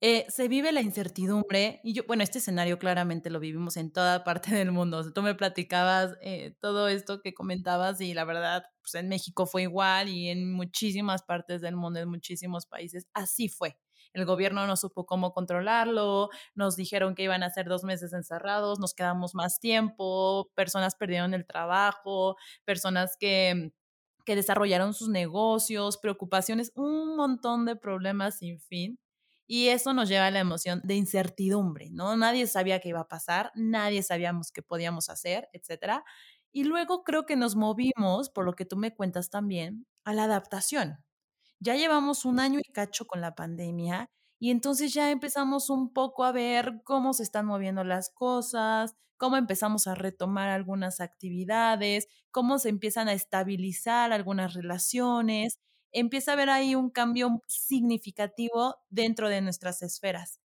eh, 0.01 0.25
se 0.29 0.47
vive 0.47 0.71
la 0.71 0.81
incertidumbre 0.81 1.81
y 1.83 1.93
yo, 1.93 2.03
bueno, 2.07 2.23
este 2.23 2.37
escenario 2.39 2.79
claramente 2.79 3.29
lo 3.29 3.39
vivimos 3.41 3.75
en 3.75 3.91
toda 3.91 4.23
parte 4.23 4.55
del 4.55 4.71
mundo. 4.71 5.11
tú 5.13 5.21
me 5.21 5.35
platicabas 5.35 6.15
eh, 6.21 6.55
todo 6.61 6.87
esto 6.87 7.21
que 7.21 7.33
comentabas 7.33 7.99
y 8.01 8.13
la 8.13 8.23
verdad, 8.23 8.63
pues 8.81 8.95
en 8.95 9.09
México 9.09 9.45
fue 9.45 9.63
igual 9.63 10.07
y 10.09 10.29
en 10.29 10.53
muchísimas 10.53 11.23
partes 11.23 11.61
del 11.61 11.75
mundo, 11.75 11.99
en 11.99 12.09
muchísimos 12.09 12.65
países, 12.65 13.07
así 13.13 13.49
fue 13.49 13.77
el 14.13 14.25
gobierno 14.25 14.65
no 14.65 14.75
supo 14.75 15.05
cómo 15.05 15.33
controlarlo, 15.33 16.29
nos 16.55 16.75
dijeron 16.75 17.15
que 17.15 17.23
iban 17.23 17.43
a 17.43 17.49
ser 17.49 17.67
dos 17.67 17.83
meses 17.83 18.13
encerrados, 18.13 18.79
nos 18.79 18.93
quedamos 18.93 19.35
más 19.35 19.59
tiempo, 19.59 20.49
personas 20.55 20.95
perdieron 20.95 21.33
el 21.33 21.45
trabajo, 21.45 22.35
personas 22.65 23.15
que 23.19 23.71
que 24.29 24.35
desarrollaron 24.35 24.93
sus 24.93 25.09
negocios, 25.09 25.97
preocupaciones, 25.97 26.71
un 26.75 27.15
montón 27.15 27.65
de 27.65 27.75
problemas 27.75 28.37
sin 28.37 28.59
fin. 28.59 28.99
Y 29.47 29.69
eso 29.69 29.91
nos 29.91 30.07
lleva 30.07 30.27
a 30.27 30.29
la 30.29 30.37
emoción 30.37 30.81
de 30.83 30.93
incertidumbre, 30.93 31.89
¿no? 31.89 32.15
Nadie 32.15 32.45
sabía 32.45 32.79
qué 32.79 32.89
iba 32.89 32.99
a 32.99 33.07
pasar, 33.07 33.51
nadie 33.55 34.03
sabíamos 34.03 34.51
qué 34.51 34.61
podíamos 34.61 35.09
hacer, 35.09 35.49
etc. 35.51 36.03
Y 36.51 36.65
luego 36.65 37.03
creo 37.03 37.25
que 37.25 37.37
nos 37.37 37.55
movimos, 37.55 38.29
por 38.29 38.45
lo 38.45 38.53
que 38.53 38.65
tú 38.65 38.77
me 38.77 38.93
cuentas 38.93 39.31
también, 39.31 39.87
a 40.03 40.13
la 40.13 40.25
adaptación. 40.25 41.03
Ya 41.59 41.75
llevamos 41.75 42.23
un 42.23 42.39
año 42.39 42.59
y 42.59 42.71
cacho 42.71 43.07
con 43.07 43.21
la 43.21 43.33
pandemia 43.33 44.11
y 44.39 44.51
entonces 44.51 44.93
ya 44.93 45.11
empezamos 45.11 45.69
un 45.69 45.93
poco 45.93 46.23
a 46.23 46.31
ver 46.31 46.81
cómo 46.83 47.13
se 47.13 47.23
están 47.23 47.45
moviendo 47.45 47.83
las 47.83 48.09
cosas, 48.09 48.95
cómo 49.17 49.37
empezamos 49.37 49.87
a 49.87 49.95
retomar 49.95 50.49
algunas 50.49 51.01
actividades, 51.01 52.07
cómo 52.31 52.57
se 52.59 52.69
empiezan 52.69 53.09
a 53.09 53.13
estabilizar 53.13 54.13
algunas 54.13 54.53
relaciones. 54.53 55.59
Empieza 55.91 56.31
a 56.31 56.33
haber 56.35 56.49
ahí 56.49 56.75
un 56.75 56.89
cambio 56.89 57.41
significativo 57.47 58.77
dentro 58.89 59.29
de 59.29 59.41
nuestras 59.41 59.81
esferas. 59.81 60.39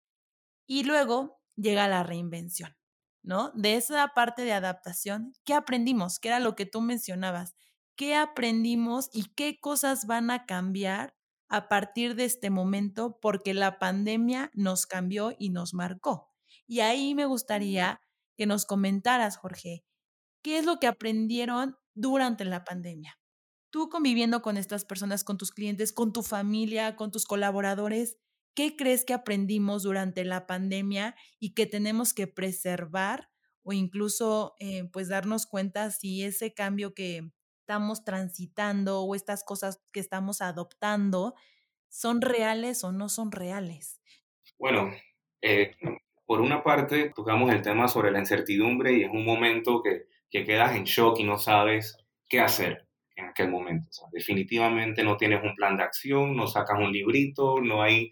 Y 0.66 0.84
luego 0.84 1.40
llega 1.56 1.88
la 1.88 2.02
reinvención, 2.02 2.76
¿no? 3.22 3.50
De 3.54 3.76
esa 3.76 4.08
parte 4.14 4.42
de 4.42 4.52
adaptación, 4.52 5.34
¿qué 5.44 5.54
aprendimos? 5.54 6.18
¿Qué 6.18 6.28
era 6.28 6.40
lo 6.40 6.54
que 6.56 6.66
tú 6.66 6.80
mencionabas? 6.80 7.54
qué 7.96 8.16
aprendimos 8.16 9.10
y 9.12 9.26
qué 9.34 9.60
cosas 9.60 10.06
van 10.06 10.30
a 10.30 10.46
cambiar 10.46 11.14
a 11.52 11.68
partir 11.68 12.14
de 12.14 12.24
este 12.24 12.48
momento 12.48 13.18
porque 13.20 13.52
la 13.52 13.78
pandemia 13.78 14.50
nos 14.54 14.86
cambió 14.86 15.36
y 15.38 15.50
nos 15.50 15.74
marcó. 15.74 16.30
Y 16.66 16.80
ahí 16.80 17.14
me 17.14 17.26
gustaría 17.26 18.00
que 18.38 18.46
nos 18.46 18.64
comentaras, 18.64 19.36
Jorge, 19.36 19.84
¿qué 20.40 20.56
es 20.56 20.64
lo 20.64 20.80
que 20.80 20.86
aprendieron 20.86 21.76
durante 21.92 22.46
la 22.46 22.64
pandemia? 22.64 23.20
Tú 23.68 23.90
conviviendo 23.90 24.40
con 24.40 24.56
estas 24.56 24.86
personas, 24.86 25.24
con 25.24 25.36
tus 25.36 25.50
clientes, 25.50 25.92
con 25.92 26.14
tu 26.14 26.22
familia, 26.22 26.96
con 26.96 27.10
tus 27.10 27.26
colaboradores, 27.26 28.16
¿qué 28.54 28.74
crees 28.74 29.04
que 29.04 29.12
aprendimos 29.12 29.82
durante 29.82 30.24
la 30.24 30.46
pandemia 30.46 31.14
y 31.38 31.52
que 31.52 31.66
tenemos 31.66 32.14
que 32.14 32.26
preservar 32.26 33.28
o 33.62 33.74
incluso 33.74 34.54
eh, 34.58 34.88
pues 34.90 35.08
darnos 35.08 35.44
cuenta 35.44 35.90
si 35.90 36.22
ese 36.22 36.54
cambio 36.54 36.94
que, 36.94 37.30
estamos 37.62 38.04
transitando 38.04 39.02
o 39.02 39.14
estas 39.14 39.44
cosas 39.44 39.80
que 39.92 40.00
estamos 40.00 40.42
adoptando 40.42 41.34
son 41.88 42.20
reales 42.20 42.82
o 42.82 42.90
no 42.90 43.08
son 43.08 43.30
reales? 43.30 44.00
Bueno, 44.58 44.92
eh, 45.40 45.76
por 46.26 46.40
una 46.40 46.64
parte 46.64 47.12
tocamos 47.14 47.52
el 47.52 47.62
tema 47.62 47.86
sobre 47.86 48.10
la 48.10 48.18
incertidumbre 48.18 48.94
y 48.94 49.04
es 49.04 49.10
un 49.10 49.24
momento 49.24 49.80
que, 49.80 50.06
que 50.28 50.44
quedas 50.44 50.74
en 50.74 50.84
shock 50.84 51.20
y 51.20 51.24
no 51.24 51.38
sabes 51.38 51.96
qué 52.28 52.40
hacer 52.40 52.88
en 53.14 53.26
aquel 53.26 53.48
momento. 53.48 54.08
definitivamente 54.10 55.04
no 55.04 55.16
tienes 55.16 55.44
un 55.44 55.54
plan 55.54 55.76
de 55.76 55.84
acción, 55.84 56.34
no 56.34 56.48
sacas 56.48 56.78
un 56.80 56.90
librito, 56.90 57.60
no 57.60 57.82
hay, 57.82 58.10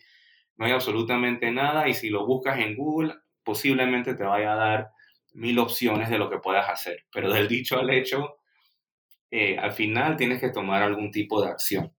no 0.57 0.67
hay 0.67 0.73
absolutamente 0.73 1.51
nada 1.51 1.89
y 1.89 1.95
si 1.95 2.09
lo 2.09 2.25
buscas 2.25 2.61
en 2.61 2.77
Google 2.77 3.15
posiblemente 3.43 4.15
te 4.15 4.23
vaya 4.23 4.53
a 4.53 4.57
dar 4.57 4.91
mil 5.33 5.59
opciones 5.59 6.09
de 6.11 6.19
lo 6.19 6.31
que 6.31 6.39
puedas 6.39 6.69
hacer. 6.69 7.07
Pero 7.11 7.33
del 7.33 7.49
dicho 7.49 7.79
al 7.79 7.91
hecho, 7.91 8.40
eh, 9.31 9.59
al 9.59 9.73
final 9.73 10.17
tienes 10.17 10.41
que 10.41 10.51
tomar 10.51 10.83
algún 10.83 11.11
tipo 11.11 11.43
de 11.43 11.51
acción. 11.51 11.95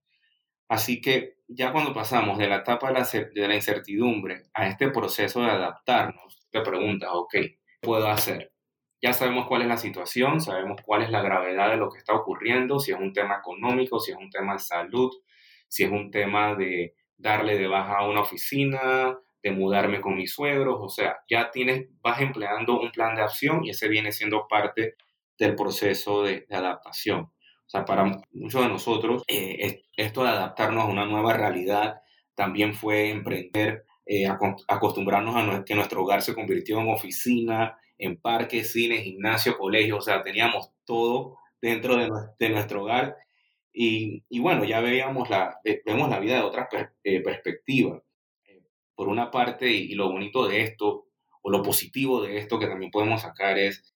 Así 0.68 1.00
que 1.00 1.36
ya 1.48 1.72
cuando 1.72 1.92
pasamos 1.92 2.38
de 2.38 2.48
la 2.48 2.56
etapa 2.56 2.92
de 2.92 3.46
la, 3.46 3.54
incertidumbre 3.54 4.44
a 4.54 4.68
este 4.68 4.90
proceso 4.90 5.42
de 5.42 5.50
adaptarnos, 5.50 6.46
te 6.50 6.60
preguntas, 6.60 7.10
ok, 7.12 7.32
¿qué 7.32 7.58
puedo 7.80 8.08
hacer? 8.08 8.52
Ya 9.02 9.12
sabemos 9.12 9.46
cuál 9.48 9.62
es 9.62 9.68
la 9.68 9.76
situación, 9.76 10.40
sabemos 10.40 10.80
cuál 10.84 11.02
es 11.02 11.10
la 11.10 11.22
gravedad 11.22 11.70
de 11.70 11.76
lo 11.76 11.90
que 11.90 11.98
está 11.98 12.14
ocurriendo, 12.14 12.78
si 12.78 12.92
es 12.92 12.98
un 12.98 13.12
tema 13.12 13.38
económico, 13.38 13.98
si 13.98 14.12
es 14.12 14.16
un 14.16 14.30
tema 14.30 14.54
de 14.54 14.60
salud, 14.60 15.10
si 15.68 15.84
es 15.84 15.90
un 15.90 16.10
tema 16.10 16.54
de 16.54 16.94
darle 17.16 17.58
de 17.58 17.66
baja 17.66 17.98
a 17.98 18.08
una 18.08 18.20
oficina, 18.20 19.18
de 19.42 19.50
mudarme 19.50 20.00
con 20.00 20.16
mis 20.16 20.32
suegros, 20.32 20.78
o 20.80 20.88
sea, 20.88 21.16
ya 21.28 21.50
tienes, 21.50 21.88
vas 22.00 22.20
empleando 22.20 22.80
un 22.80 22.92
plan 22.92 23.16
de 23.16 23.22
acción 23.22 23.64
y 23.64 23.70
ese 23.70 23.88
viene 23.88 24.12
siendo 24.12 24.46
parte 24.48 24.94
del 25.42 25.56
proceso 25.56 26.22
de, 26.22 26.46
adaptación. 26.50 27.20
O 27.22 27.68
sea, 27.72 27.84
para 27.84 28.04
muchos 28.32 28.62
de 28.62 28.68
nosotros, 28.68 29.24
eh, 29.26 29.82
esto 29.96 30.22
de 30.22 30.28
adaptarnos 30.28 30.84
a 30.84 30.88
una 30.88 31.04
nueva 31.04 31.32
realidad 31.32 32.00
también 32.36 32.74
fue 32.74 33.10
emprender, 33.10 33.84
eh, 34.06 34.26
acostumbrarnos 34.68 35.34
a 35.34 35.64
que 35.64 35.74
nuestro 35.74 36.02
hogar 36.02 36.22
se 36.22 36.34
convirtió 36.34 36.80
en 36.80 36.90
oficina, 36.90 37.76
en 37.98 38.20
parque, 38.20 38.62
cine, 38.62 38.98
gimnasio, 38.98 39.58
colegio, 39.58 39.96
o 39.96 40.00
sea, 40.00 40.22
teníamos 40.22 40.70
todo 40.84 41.38
dentro 41.60 41.96
de, 42.38 42.48
nuestro 42.50 42.82
hogar. 42.82 43.16
Y, 43.72 44.22
bueno, 44.38 44.64
ya 44.64 44.80
veíamos 44.80 45.28
la, 45.28 45.58
vemos 45.84 46.08
la 46.08 46.20
vida 46.20 46.36
de 46.36 46.42
otra 46.42 46.68
eh, 47.02 47.20
perspectiva. 47.20 48.00
Por 48.94 49.08
una 49.08 49.30
parte, 49.30 49.68
y 49.68 49.94
lo 49.94 50.12
bonito 50.12 50.46
de 50.46 50.60
esto, 50.60 51.06
o 51.42 51.50
lo 51.50 51.62
positivo 51.62 52.22
de 52.22 52.38
esto 52.38 52.60
que 52.60 52.68
también 52.68 52.92
podemos 52.92 53.22
sacar 53.22 53.58
es 53.58 53.91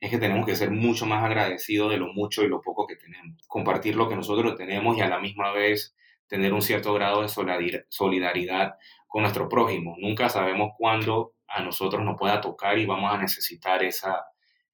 es 0.00 0.10
que 0.10 0.18
tenemos 0.18 0.46
que 0.46 0.56
ser 0.56 0.70
mucho 0.70 1.04
más 1.06 1.22
agradecidos 1.22 1.90
de 1.90 1.98
lo 1.98 2.12
mucho 2.12 2.42
y 2.42 2.48
lo 2.48 2.62
poco 2.62 2.86
que 2.86 2.96
tenemos. 2.96 3.46
Compartir 3.46 3.96
lo 3.96 4.08
que 4.08 4.16
nosotros 4.16 4.56
tenemos 4.56 4.96
y 4.96 5.02
a 5.02 5.08
la 5.08 5.20
misma 5.20 5.52
vez 5.52 5.94
tener 6.26 6.54
un 6.54 6.62
cierto 6.62 6.94
grado 6.94 7.22
de 7.22 7.28
solidaridad 7.28 8.74
con 9.06 9.22
nuestro 9.22 9.48
prójimo. 9.48 9.96
Nunca 9.98 10.28
sabemos 10.28 10.70
cuándo 10.78 11.34
a 11.46 11.62
nosotros 11.62 12.02
nos 12.02 12.16
pueda 12.16 12.40
tocar 12.40 12.78
y 12.78 12.86
vamos 12.86 13.12
a 13.12 13.18
necesitar 13.18 13.82
esa, 13.82 14.24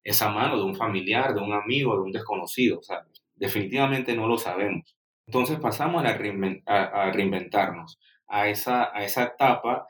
esa 0.05 0.31
mano 0.31 0.59
de 0.59 0.65
un 0.65 0.77
familiar, 0.77 1.35
de 1.35 1.41
un 1.41 1.55
amigo, 1.55 1.95
de 1.97 2.03
un 2.03 2.13
desconocido. 2.13 2.83
Sea, 2.83 3.03
definitivamente 3.35 4.15
no 4.15 4.29
lo 4.29 4.39
sabemos. 4.39 4.97
Entonces 5.27 5.59
pasamos 5.59 6.05
a, 6.05 6.11
a, 6.11 7.11
reinventarnos, 7.11 7.99
a 8.29 8.49
esa, 8.49 8.97
a 8.97 9.03
esa 9.03 9.25
etapa 9.25 9.89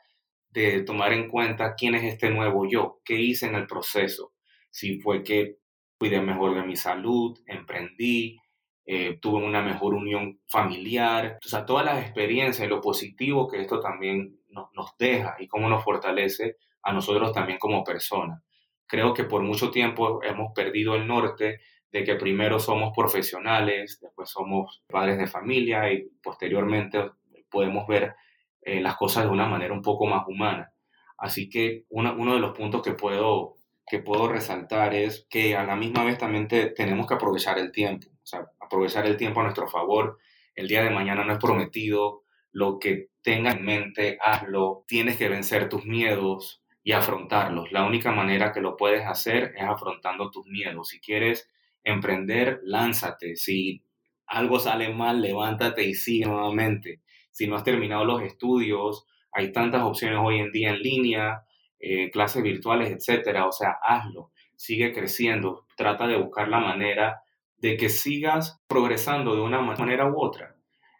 de 0.49 0.81
tomar 0.83 1.13
en 1.13 1.29
cuenta 1.29 1.75
quién 1.75 1.93
es 1.93 2.03
este 2.03 2.31
nuevo 2.31 2.67
yo, 2.67 3.01
qué 3.05 3.15
hice 3.19 3.45
en 3.45 3.55
el 3.55 3.67
proceso, 3.67 4.31
si 4.77 4.99
fue 4.99 5.23
que 5.23 5.57
cuidé 5.97 6.21
mejor 6.21 6.53
de 6.53 6.61
mi 6.61 6.75
salud, 6.75 7.35
emprendí, 7.47 8.37
eh, 8.85 9.17
tuve 9.19 9.43
una 9.43 9.63
mejor 9.63 9.95
unión 9.95 10.39
familiar. 10.45 11.39
O 11.43 11.47
sea, 11.47 11.65
todas 11.65 11.83
las 11.83 11.99
experiencias 11.99 12.63
y 12.63 12.69
lo 12.69 12.79
positivo 12.79 13.47
que 13.47 13.59
esto 13.59 13.79
también 13.79 14.39
nos 14.51 14.95
deja 14.99 15.35
y 15.39 15.47
cómo 15.47 15.67
nos 15.67 15.83
fortalece 15.83 16.57
a 16.83 16.93
nosotros 16.93 17.31
también 17.33 17.57
como 17.57 17.83
personas. 17.83 18.43
Creo 18.85 19.15
que 19.15 19.23
por 19.23 19.41
mucho 19.41 19.71
tiempo 19.71 20.21
hemos 20.21 20.53
perdido 20.53 20.93
el 20.93 21.07
norte 21.07 21.59
de 21.91 22.03
que 22.03 22.13
primero 22.13 22.59
somos 22.59 22.93
profesionales, 22.95 23.97
después 23.99 24.29
somos 24.29 24.83
padres 24.85 25.17
de 25.17 25.25
familia 25.25 25.91
y 25.91 26.07
posteriormente 26.21 27.09
podemos 27.49 27.87
ver 27.87 28.13
eh, 28.61 28.79
las 28.79 28.95
cosas 28.95 29.23
de 29.23 29.31
una 29.31 29.47
manera 29.47 29.73
un 29.73 29.81
poco 29.81 30.05
más 30.05 30.27
humana. 30.27 30.71
Así 31.17 31.49
que 31.49 31.85
uno 31.89 32.35
de 32.35 32.39
los 32.39 32.55
puntos 32.55 32.83
que 32.83 32.91
puedo, 32.91 33.56
que 33.87 33.99
puedo 33.99 34.27
resaltar 34.27 34.93
es 34.93 35.25
que 35.29 35.55
a 35.55 35.63
la 35.63 35.75
misma 35.75 36.03
vez 36.03 36.17
también 36.17 36.47
tenemos 36.47 37.07
que 37.07 37.13
aprovechar 37.13 37.57
el 37.57 37.71
tiempo, 37.71 38.07
o 38.09 38.25
sea, 38.25 38.45
aprovechar 38.59 39.05
el 39.05 39.15
tiempo 39.15 39.39
a 39.39 39.43
nuestro 39.43 39.67
favor. 39.67 40.19
El 40.55 40.67
día 40.67 40.83
de 40.83 40.89
mañana 40.89 41.23
no 41.23 41.33
es 41.33 41.39
prometido, 41.39 42.23
lo 42.51 42.79
que 42.79 43.09
tengas 43.21 43.55
en 43.55 43.65
mente, 43.65 44.17
hazlo, 44.21 44.83
tienes 44.87 45.17
que 45.17 45.29
vencer 45.29 45.69
tus 45.69 45.85
miedos 45.85 46.63
y 46.83 46.91
afrontarlos. 46.91 47.71
La 47.71 47.85
única 47.85 48.11
manera 48.11 48.51
que 48.51 48.61
lo 48.61 48.75
puedes 48.75 49.05
hacer 49.05 49.53
es 49.55 49.63
afrontando 49.63 50.31
tus 50.31 50.45
miedos. 50.47 50.89
Si 50.89 50.99
quieres 50.99 51.49
emprender, 51.83 52.59
lánzate. 52.63 53.35
Si 53.35 53.83
algo 54.25 54.59
sale 54.59 54.93
mal, 54.93 55.21
levántate 55.21 55.83
y 55.83 55.93
sigue 55.93 56.25
nuevamente. 56.25 57.01
Si 57.31 57.47
no 57.47 57.55
has 57.55 57.63
terminado 57.63 58.03
los 58.05 58.21
estudios, 58.21 59.05
hay 59.31 59.51
tantas 59.51 59.83
opciones 59.83 60.19
hoy 60.21 60.39
en 60.39 60.51
día 60.51 60.71
en 60.71 60.81
línea, 60.81 61.43
eh, 61.79 62.09
clases 62.11 62.43
virtuales, 62.43 62.91
etcétera. 62.91 63.47
O 63.47 63.51
sea, 63.51 63.77
hazlo, 63.81 64.31
sigue 64.55 64.93
creciendo, 64.93 65.65
trata 65.75 66.07
de 66.07 66.17
buscar 66.17 66.47
la 66.47 66.59
manera 66.59 67.21
de 67.57 67.77
que 67.77 67.89
sigas 67.89 68.61
progresando 68.67 69.35
de 69.35 69.41
una 69.41 69.61
manera 69.61 70.09
u 70.09 70.19
otra. 70.19 70.55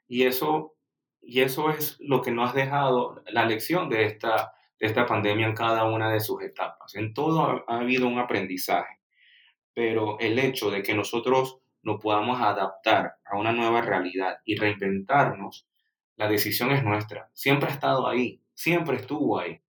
Y 0.08 0.24
eso, 0.24 0.76
y 1.22 1.42
eso 1.42 1.70
es 1.70 1.98
lo 2.00 2.22
que 2.22 2.32
nos 2.32 2.50
has 2.50 2.56
dejado 2.56 3.24
la 3.28 3.46
lección 3.46 3.90
de 3.90 4.06
esta, 4.06 4.54
de 4.80 4.88
esta 4.88 5.06
pandemia 5.06 5.48
en 5.48 5.56
cada 5.56 5.86
una 5.86 6.12
de 6.12 6.20
sus 6.20 6.42
etapas. 6.42 6.96
En 6.96 7.14
todo 7.14 7.64
ha 7.68 7.80
habido 7.80 8.08
un 8.08 8.20
aprendizaje, 8.20 9.00
pero 9.74 10.18
el 10.20 10.40
hecho 10.40 10.72
de 10.72 10.82
que 10.82 10.94
nosotros 10.94 11.60
nos 11.84 12.02
podamos 12.02 12.42
adaptar 12.42 13.16
a 13.26 13.38
una 13.38 13.52
nueva 13.52 13.82
realidad 13.82 14.40
y 14.46 14.56
reinventarnos, 14.56 15.68
la 16.16 16.28
decisión 16.28 16.72
es 16.72 16.84
nuestra. 16.84 17.30
Siempre 17.34 17.70
ha 17.70 17.74
estado 17.74 18.08
ahí, 18.08 18.42
siempre 18.54 18.98
estuvo 18.98 19.40
ahí. 19.40 19.62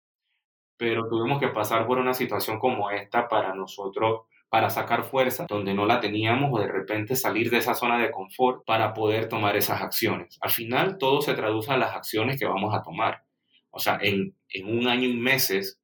Pero 0.78 1.08
tuvimos 1.08 1.38
que 1.38 1.48
pasar 1.48 1.86
por 1.86 1.98
una 1.98 2.14
situación 2.14 2.58
como 2.58 2.90
esta 2.90 3.28
para 3.28 3.54
nosotros, 3.54 4.22
para 4.48 4.70
sacar 4.70 5.04
fuerza 5.04 5.44
donde 5.46 5.74
no 5.74 5.84
la 5.84 6.00
teníamos 6.00 6.50
o 6.52 6.60
de 6.60 6.68
repente 6.68 7.16
salir 7.16 7.50
de 7.50 7.58
esa 7.58 7.74
zona 7.74 7.98
de 7.98 8.10
confort 8.10 8.64
para 8.64 8.94
poder 8.94 9.28
tomar 9.28 9.56
esas 9.56 9.82
acciones. 9.82 10.38
Al 10.40 10.50
final 10.50 10.96
todo 10.96 11.20
se 11.20 11.34
traduce 11.34 11.70
a 11.72 11.76
las 11.76 11.94
acciones 11.94 12.38
que 12.38 12.46
vamos 12.46 12.74
a 12.74 12.82
tomar. 12.82 13.24
O 13.70 13.78
sea, 13.78 13.98
en, 14.00 14.34
en 14.48 14.78
un 14.78 14.88
año 14.88 15.06
y 15.06 15.16
meses 15.16 15.78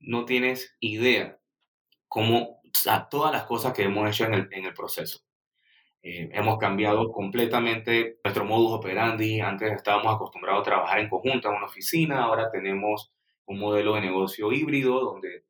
no 0.00 0.24
tienes 0.24 0.76
idea 0.80 1.38
cómo, 2.06 2.60
o 2.62 3.08
todas 3.10 3.32
las 3.32 3.44
cosas 3.44 3.72
que 3.72 3.82
hemos 3.82 4.08
hecho 4.08 4.24
en 4.24 4.34
el, 4.34 4.48
en 4.52 4.64
el 4.64 4.74
proceso. 4.74 5.20
Eh, 6.02 6.30
hemos 6.32 6.58
cambiado 6.58 7.10
completamente 7.12 8.18
nuestro 8.24 8.44
modus 8.44 8.72
operandi. 8.72 9.40
Antes 9.40 9.72
estábamos 9.72 10.14
acostumbrados 10.14 10.60
a 10.62 10.70
trabajar 10.70 11.00
en 11.00 11.08
conjunto 11.08 11.48
en 11.48 11.56
una 11.56 11.66
oficina, 11.66 12.22
ahora 12.22 12.50
tenemos 12.50 13.12
un 13.48 13.60
modelo 13.60 13.94
de 13.94 14.02
negocio 14.02 14.52
híbrido 14.52 15.00
donde 15.00 15.44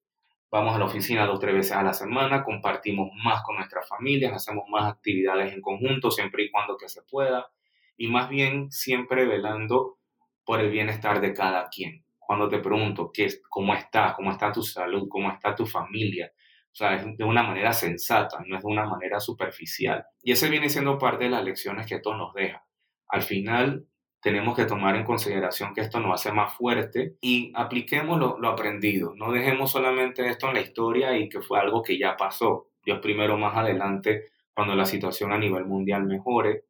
vamos 0.50 0.74
a 0.74 0.78
la 0.78 0.86
oficina 0.86 1.26
dos 1.26 1.36
o 1.36 1.38
tres 1.38 1.54
veces 1.54 1.72
a 1.72 1.82
la 1.82 1.92
semana, 1.92 2.42
compartimos 2.42 3.10
más 3.22 3.42
con 3.42 3.56
nuestras 3.56 3.86
familias, 3.88 4.32
hacemos 4.32 4.64
más 4.68 4.92
actividades 4.92 5.52
en 5.52 5.60
conjunto 5.60 6.10
siempre 6.10 6.44
y 6.44 6.50
cuando 6.50 6.76
que 6.76 6.88
se 6.88 7.02
pueda 7.02 7.50
y 7.96 8.08
más 8.08 8.28
bien 8.28 8.70
siempre 8.70 9.26
velando 9.26 9.98
por 10.44 10.60
el 10.60 10.70
bienestar 10.70 11.20
de 11.20 11.32
cada 11.34 11.68
quien. 11.68 12.04
Cuando 12.18 12.48
te 12.48 12.58
pregunto 12.58 13.10
qué, 13.12 13.28
cómo 13.48 13.74
estás, 13.74 14.14
cómo 14.14 14.30
está 14.30 14.52
tu 14.52 14.62
salud, 14.62 15.08
cómo 15.08 15.30
está 15.30 15.54
tu 15.54 15.66
familia, 15.66 16.32
o 16.72 16.76
sea, 16.78 16.94
es 16.94 17.16
de 17.16 17.24
una 17.24 17.42
manera 17.42 17.72
sensata, 17.72 18.38
no 18.46 18.56
es 18.56 18.62
de 18.62 18.68
una 18.68 18.86
manera 18.86 19.18
superficial. 19.18 20.04
Y 20.22 20.32
ese 20.32 20.48
viene 20.48 20.68
siendo 20.68 20.98
parte 20.98 21.24
de 21.24 21.30
las 21.30 21.42
lecciones 21.42 21.86
que 21.86 21.96
esto 21.96 22.14
nos 22.16 22.32
deja. 22.34 22.64
Al 23.08 23.22
final, 23.22 23.86
tenemos 24.20 24.56
que 24.56 24.64
tomar 24.64 24.96
en 24.96 25.04
consideración 25.04 25.74
que 25.74 25.80
esto 25.80 26.00
nos 26.00 26.20
hace 26.20 26.32
más 26.32 26.54
fuerte 26.54 27.16
y 27.20 27.52
apliquemos 27.54 28.18
lo, 28.18 28.48
aprendido. 28.48 29.14
No 29.14 29.30
dejemos 29.30 29.70
solamente 29.70 30.28
esto 30.28 30.48
en 30.48 30.54
la 30.54 30.60
historia 30.60 31.16
y 31.16 31.28
que 31.28 31.40
fue 31.40 31.60
algo 31.60 31.82
que 31.82 31.98
ya 31.98 32.16
pasó. 32.16 32.68
Dios 32.84 32.98
primero 33.00 33.36
más 33.36 33.56
adelante, 33.56 34.30
cuando 34.52 34.74
la 34.74 34.86
situación 34.86 35.32
a 35.32 35.38
nivel 35.38 35.66
mundial 35.66 36.04
mejore, 36.04 36.64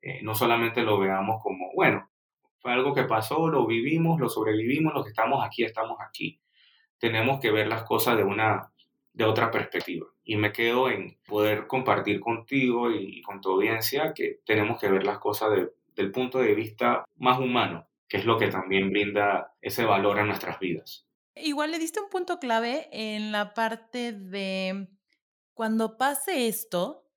eh, 0.00 0.20
no 0.22 0.34
solamente 0.34 0.82
lo 0.82 0.98
veamos 0.98 1.42
como, 1.42 1.72
bueno, 1.74 2.08
fue 2.60 2.72
algo 2.72 2.94
que 2.94 3.04
pasó, 3.04 3.48
lo 3.48 3.66
vivimos, 3.66 4.20
lo 4.20 4.28
sobrevivimos, 4.28 4.94
los 4.94 5.04
que 5.04 5.10
estamos 5.10 5.44
aquí, 5.44 5.64
estamos 5.64 5.98
aquí. 6.00 6.40
Tenemos 6.98 7.40
que 7.40 7.50
ver 7.50 7.66
las 7.66 7.82
cosas 7.82 8.16
de 8.16 8.22
una 8.22 8.72
de 9.12 9.24
otra 9.24 9.50
perspectiva. 9.50 10.06
Y 10.24 10.36
me 10.36 10.52
quedo 10.52 10.88
en 10.88 11.18
poder 11.26 11.66
compartir 11.66 12.20
contigo 12.20 12.90
y, 12.90 13.20
con 13.22 13.40
tu 13.40 13.50
audiencia 13.52 14.12
que 14.14 14.40
tenemos 14.44 14.80
que 14.80 14.88
ver 14.88 15.04
las 15.04 15.18
cosas 15.18 15.50
del 15.94 16.12
punto 16.12 16.38
de 16.38 16.54
vista 16.54 17.04
más 17.16 17.38
humano, 17.38 17.88
que 18.08 18.18
es 18.18 18.24
lo 18.24 18.38
que 18.38 18.48
también 18.48 18.90
brinda 18.90 19.54
ese 19.60 19.84
valor 19.84 20.18
a 20.18 20.24
nuestras 20.24 20.58
vidas. 20.58 21.06
Igual 21.34 21.70
le 21.70 21.78
diste 21.78 22.00
un 22.00 22.10
punto 22.10 22.38
clave 22.38 22.88
en 22.92 23.32
la 23.32 23.54
parte 23.54 24.12
de 24.12 24.88
cuando 25.54 25.96
pase 25.96 26.48
esto, 26.48 27.08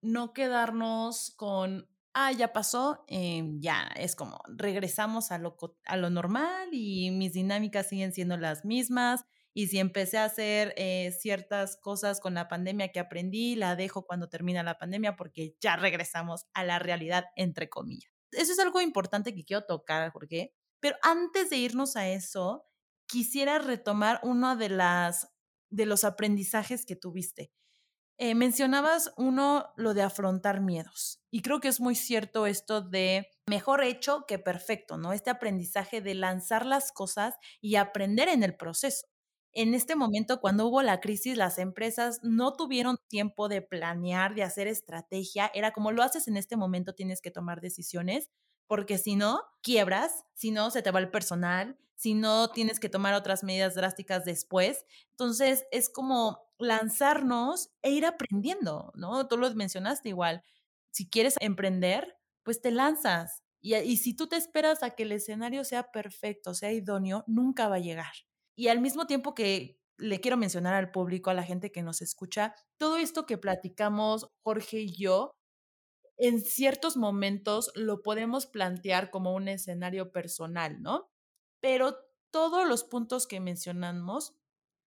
no 0.00 0.32
quedarnos 0.32 1.32
con, 1.36 1.88
ah, 2.12 2.32
ya 2.32 2.52
pasó, 2.52 3.04
em, 3.06 3.60
ya 3.60 3.88
es 3.96 4.16
como 4.16 4.40
regresamos 4.48 5.30
a 5.30 5.38
lo, 5.38 5.56
a 5.84 5.96
lo 5.96 6.10
normal 6.10 6.68
y 6.72 7.10
mis 7.12 7.34
dinámicas 7.34 7.88
siguen 7.88 8.12
siendo 8.12 8.36
las 8.36 8.64
mismas 8.64 9.24
y 9.54 9.66
si 9.68 9.78
empecé 9.78 10.18
a 10.18 10.24
hacer 10.24 10.74
eh, 10.76 11.12
ciertas 11.12 11.76
cosas 11.76 12.20
con 12.20 12.34
la 12.34 12.48
pandemia 12.48 12.90
que 12.90 13.00
aprendí, 13.00 13.54
la 13.54 13.76
dejo 13.76 14.06
cuando 14.06 14.28
termina 14.28 14.62
la 14.62 14.78
pandemia 14.78 15.16
porque 15.16 15.56
ya 15.60 15.76
regresamos 15.76 16.46
a 16.54 16.64
la 16.64 16.78
realidad, 16.78 17.26
entre 17.36 17.68
comillas. 17.68 18.11
Eso 18.32 18.52
es 18.52 18.58
algo 18.58 18.80
importante 18.80 19.34
que 19.34 19.44
quiero 19.44 19.64
tocar, 19.64 20.10
Jorge. 20.10 20.52
Pero 20.80 20.96
antes 21.02 21.50
de 21.50 21.56
irnos 21.56 21.96
a 21.96 22.08
eso, 22.08 22.66
quisiera 23.06 23.58
retomar 23.58 24.20
uno 24.22 24.56
de, 24.56 24.68
las, 24.68 25.28
de 25.70 25.86
los 25.86 26.04
aprendizajes 26.04 26.84
que 26.84 26.96
tuviste. 26.96 27.52
Eh, 28.18 28.34
mencionabas 28.34 29.12
uno, 29.16 29.72
lo 29.76 29.94
de 29.94 30.02
afrontar 30.02 30.60
miedos. 30.60 31.20
Y 31.30 31.42
creo 31.42 31.60
que 31.60 31.68
es 31.68 31.80
muy 31.80 31.94
cierto 31.94 32.46
esto 32.46 32.80
de 32.80 33.28
mejor 33.46 33.82
hecho 33.82 34.24
que 34.26 34.38
perfecto, 34.38 34.96
¿no? 34.96 35.12
Este 35.12 35.30
aprendizaje 35.30 36.00
de 36.00 36.14
lanzar 36.14 36.64
las 36.66 36.92
cosas 36.92 37.34
y 37.60 37.76
aprender 37.76 38.28
en 38.28 38.42
el 38.42 38.56
proceso. 38.56 39.06
En 39.54 39.74
este 39.74 39.96
momento, 39.96 40.40
cuando 40.40 40.66
hubo 40.66 40.82
la 40.82 41.00
crisis, 41.00 41.36
las 41.36 41.58
empresas 41.58 42.20
no 42.22 42.54
tuvieron 42.54 42.96
tiempo 43.08 43.48
de 43.48 43.60
planear, 43.62 44.34
de 44.34 44.42
hacer 44.42 44.66
estrategia. 44.66 45.50
Era 45.54 45.72
como 45.72 45.92
lo 45.92 46.02
haces 46.02 46.26
en 46.28 46.36
este 46.38 46.56
momento, 46.56 46.94
tienes 46.94 47.20
que 47.20 47.30
tomar 47.30 47.60
decisiones, 47.60 48.30
porque 48.66 48.96
si 48.98 49.14
no, 49.16 49.42
quiebras, 49.62 50.24
si 50.34 50.50
no, 50.52 50.70
se 50.70 50.80
te 50.82 50.90
va 50.90 51.00
el 51.00 51.10
personal, 51.10 51.76
si 51.96 52.14
no, 52.14 52.48
tienes 52.50 52.80
que 52.80 52.88
tomar 52.88 53.12
otras 53.14 53.44
medidas 53.44 53.74
drásticas 53.74 54.24
después. 54.24 54.86
Entonces, 55.10 55.66
es 55.70 55.90
como 55.90 56.40
lanzarnos 56.58 57.70
e 57.82 57.90
ir 57.90 58.06
aprendiendo, 58.06 58.92
¿no? 58.96 59.28
Tú 59.28 59.36
lo 59.36 59.52
mencionaste 59.54 60.08
igual. 60.08 60.42
Si 60.90 61.08
quieres 61.10 61.34
emprender, 61.40 62.16
pues 62.42 62.60
te 62.62 62.70
lanzas. 62.70 63.42
Y, 63.60 63.74
y 63.76 63.98
si 63.98 64.14
tú 64.14 64.28
te 64.28 64.36
esperas 64.36 64.82
a 64.82 64.90
que 64.90 65.02
el 65.04 65.12
escenario 65.12 65.64
sea 65.64 65.90
perfecto, 65.92 66.54
sea 66.54 66.72
idóneo, 66.72 67.24
nunca 67.26 67.68
va 67.68 67.76
a 67.76 67.78
llegar. 67.80 68.12
Y 68.56 68.68
al 68.68 68.80
mismo 68.80 69.06
tiempo 69.06 69.34
que 69.34 69.78
le 69.98 70.20
quiero 70.20 70.36
mencionar 70.36 70.74
al 70.74 70.90
público, 70.90 71.30
a 71.30 71.34
la 71.34 71.44
gente 71.44 71.70
que 71.70 71.82
nos 71.82 72.02
escucha, 72.02 72.54
todo 72.76 72.96
esto 72.96 73.26
que 73.26 73.38
platicamos 73.38 74.28
Jorge 74.42 74.80
y 74.80 74.96
yo, 74.96 75.32
en 76.18 76.40
ciertos 76.40 76.96
momentos 76.96 77.70
lo 77.74 78.02
podemos 78.02 78.46
plantear 78.46 79.10
como 79.10 79.34
un 79.34 79.48
escenario 79.48 80.12
personal, 80.12 80.82
¿no? 80.82 81.10
Pero 81.60 81.96
todos 82.30 82.66
los 82.66 82.84
puntos 82.84 83.26
que 83.26 83.40
mencionamos 83.40 84.34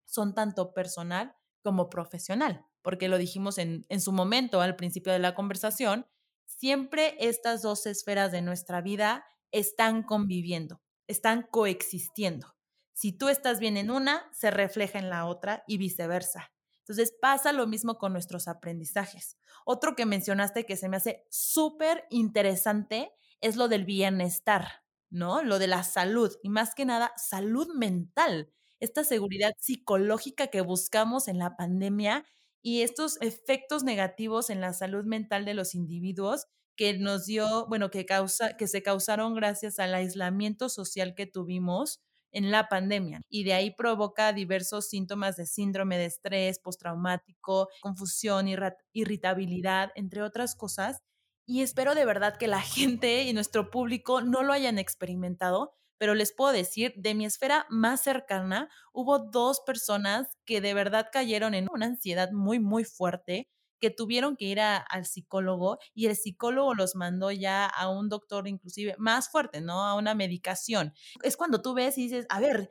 son 0.06 0.34
tanto 0.34 0.72
personal 0.72 1.34
como 1.62 1.88
profesional, 1.90 2.64
porque 2.82 3.08
lo 3.08 3.18
dijimos 3.18 3.58
en, 3.58 3.86
en 3.88 4.00
su 4.00 4.12
momento 4.12 4.60
al 4.60 4.76
principio 4.76 5.12
de 5.12 5.18
la 5.18 5.34
conversación, 5.34 6.06
siempre 6.46 7.16
estas 7.18 7.62
dos 7.62 7.86
esferas 7.86 8.32
de 8.32 8.42
nuestra 8.42 8.80
vida 8.80 9.24
están 9.50 10.02
conviviendo, 10.02 10.80
están 11.08 11.46
coexistiendo. 11.50 12.55
Si 12.96 13.12
tú 13.12 13.28
estás 13.28 13.60
bien 13.60 13.76
en 13.76 13.90
una, 13.90 14.26
se 14.32 14.50
refleja 14.50 14.98
en 14.98 15.10
la 15.10 15.26
otra 15.26 15.64
y 15.66 15.76
viceversa. 15.76 16.50
Entonces 16.78 17.12
pasa 17.20 17.52
lo 17.52 17.66
mismo 17.66 17.98
con 17.98 18.14
nuestros 18.14 18.48
aprendizajes. 18.48 19.36
Otro 19.66 19.94
que 19.94 20.06
mencionaste 20.06 20.64
que 20.64 20.76
se 20.76 20.88
me 20.88 20.96
hace 20.96 21.26
súper 21.28 22.06
interesante 22.08 23.12
es 23.42 23.56
lo 23.56 23.68
del 23.68 23.84
bienestar, 23.84 24.66
¿no? 25.10 25.42
Lo 25.42 25.58
de 25.58 25.66
la 25.66 25.82
salud 25.82 26.34
y 26.42 26.48
más 26.48 26.74
que 26.74 26.86
nada 26.86 27.12
salud 27.18 27.68
mental, 27.74 28.50
esta 28.80 29.04
seguridad 29.04 29.52
psicológica 29.58 30.46
que 30.46 30.62
buscamos 30.62 31.28
en 31.28 31.36
la 31.38 31.54
pandemia 31.54 32.24
y 32.62 32.80
estos 32.80 33.20
efectos 33.20 33.84
negativos 33.84 34.48
en 34.48 34.62
la 34.62 34.72
salud 34.72 35.04
mental 35.04 35.44
de 35.44 35.52
los 35.52 35.74
individuos 35.74 36.46
que 36.76 36.96
nos 36.96 37.26
dio, 37.26 37.66
bueno, 37.68 37.90
que 37.90 38.06
causa 38.06 38.56
que 38.56 38.66
se 38.68 38.82
causaron 38.82 39.34
gracias 39.34 39.78
al 39.78 39.94
aislamiento 39.94 40.70
social 40.70 41.14
que 41.14 41.26
tuvimos 41.26 42.00
en 42.36 42.50
la 42.50 42.68
pandemia 42.68 43.22
y 43.30 43.44
de 43.44 43.54
ahí 43.54 43.70
provoca 43.74 44.34
diversos 44.34 44.88
síntomas 44.88 45.36
de 45.36 45.46
síndrome 45.46 45.96
de 45.96 46.04
estrés 46.04 46.58
postraumático, 46.58 47.68
confusión, 47.80 48.46
irritabilidad, 48.92 49.90
entre 49.94 50.22
otras 50.22 50.54
cosas. 50.54 50.98
Y 51.46 51.62
espero 51.62 51.94
de 51.94 52.04
verdad 52.04 52.36
que 52.36 52.46
la 52.46 52.60
gente 52.60 53.22
y 53.22 53.32
nuestro 53.32 53.70
público 53.70 54.20
no 54.20 54.42
lo 54.42 54.52
hayan 54.52 54.78
experimentado, 54.78 55.72
pero 55.96 56.14
les 56.14 56.34
puedo 56.34 56.52
decir, 56.52 56.92
de 56.96 57.14
mi 57.14 57.24
esfera 57.24 57.64
más 57.70 58.02
cercana, 58.02 58.68
hubo 58.92 59.18
dos 59.18 59.62
personas 59.64 60.28
que 60.44 60.60
de 60.60 60.74
verdad 60.74 61.08
cayeron 61.10 61.54
en 61.54 61.68
una 61.72 61.86
ansiedad 61.86 62.30
muy, 62.32 62.60
muy 62.60 62.84
fuerte 62.84 63.48
que 63.80 63.90
tuvieron 63.90 64.36
que 64.36 64.46
ir 64.46 64.60
al 64.60 65.06
psicólogo 65.06 65.78
y 65.94 66.06
el 66.06 66.16
psicólogo 66.16 66.74
los 66.74 66.94
mandó 66.94 67.30
ya 67.30 67.66
a 67.66 67.88
un 67.88 68.08
doctor 68.08 68.48
inclusive 68.48 68.94
más 68.98 69.28
fuerte, 69.30 69.60
¿no? 69.60 69.84
A 69.84 69.94
una 69.94 70.14
medicación. 70.14 70.94
Es 71.22 71.36
cuando 71.36 71.62
tú 71.62 71.74
ves 71.74 71.98
y 71.98 72.04
dices, 72.04 72.26
a 72.28 72.40
ver, 72.40 72.70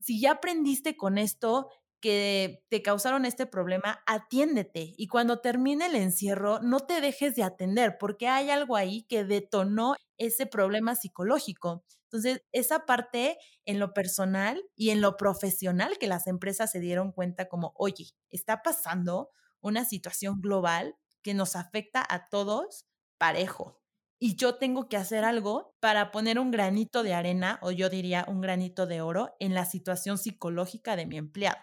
si 0.00 0.20
ya 0.20 0.32
aprendiste 0.32 0.96
con 0.96 1.18
esto, 1.18 1.68
que 2.00 2.62
te 2.68 2.82
causaron 2.82 3.24
este 3.24 3.46
problema, 3.46 4.02
atiéndete. 4.06 4.94
Y 4.96 5.08
cuando 5.08 5.40
termine 5.40 5.86
el 5.86 5.96
encierro, 5.96 6.60
no 6.60 6.80
te 6.80 7.00
dejes 7.00 7.34
de 7.34 7.42
atender, 7.42 7.96
porque 7.98 8.28
hay 8.28 8.50
algo 8.50 8.76
ahí 8.76 9.02
que 9.08 9.24
detonó 9.24 9.94
ese 10.18 10.46
problema 10.46 10.94
psicológico. 10.94 11.84
Entonces, 12.04 12.42
esa 12.52 12.86
parte 12.86 13.38
en 13.64 13.80
lo 13.80 13.92
personal 13.92 14.62
y 14.76 14.90
en 14.90 15.00
lo 15.00 15.16
profesional 15.16 15.98
que 15.98 16.06
las 16.06 16.26
empresas 16.26 16.70
se 16.70 16.80
dieron 16.80 17.12
cuenta 17.12 17.48
como, 17.48 17.72
oye, 17.76 18.06
está 18.30 18.62
pasando 18.62 19.30
una 19.66 19.84
situación 19.84 20.40
global 20.40 20.96
que 21.22 21.34
nos 21.34 21.56
afecta 21.56 22.04
a 22.08 22.28
todos 22.28 22.86
parejo. 23.18 23.82
Y 24.18 24.36
yo 24.36 24.56
tengo 24.56 24.88
que 24.88 24.96
hacer 24.96 25.24
algo 25.24 25.76
para 25.80 26.10
poner 26.10 26.38
un 26.38 26.50
granito 26.50 27.02
de 27.02 27.12
arena, 27.12 27.58
o 27.60 27.70
yo 27.70 27.90
diría 27.90 28.24
un 28.28 28.40
granito 28.40 28.86
de 28.86 29.02
oro, 29.02 29.34
en 29.40 29.52
la 29.52 29.66
situación 29.66 30.16
psicológica 30.16 30.96
de 30.96 31.06
mi 31.06 31.18
empleado. 31.18 31.58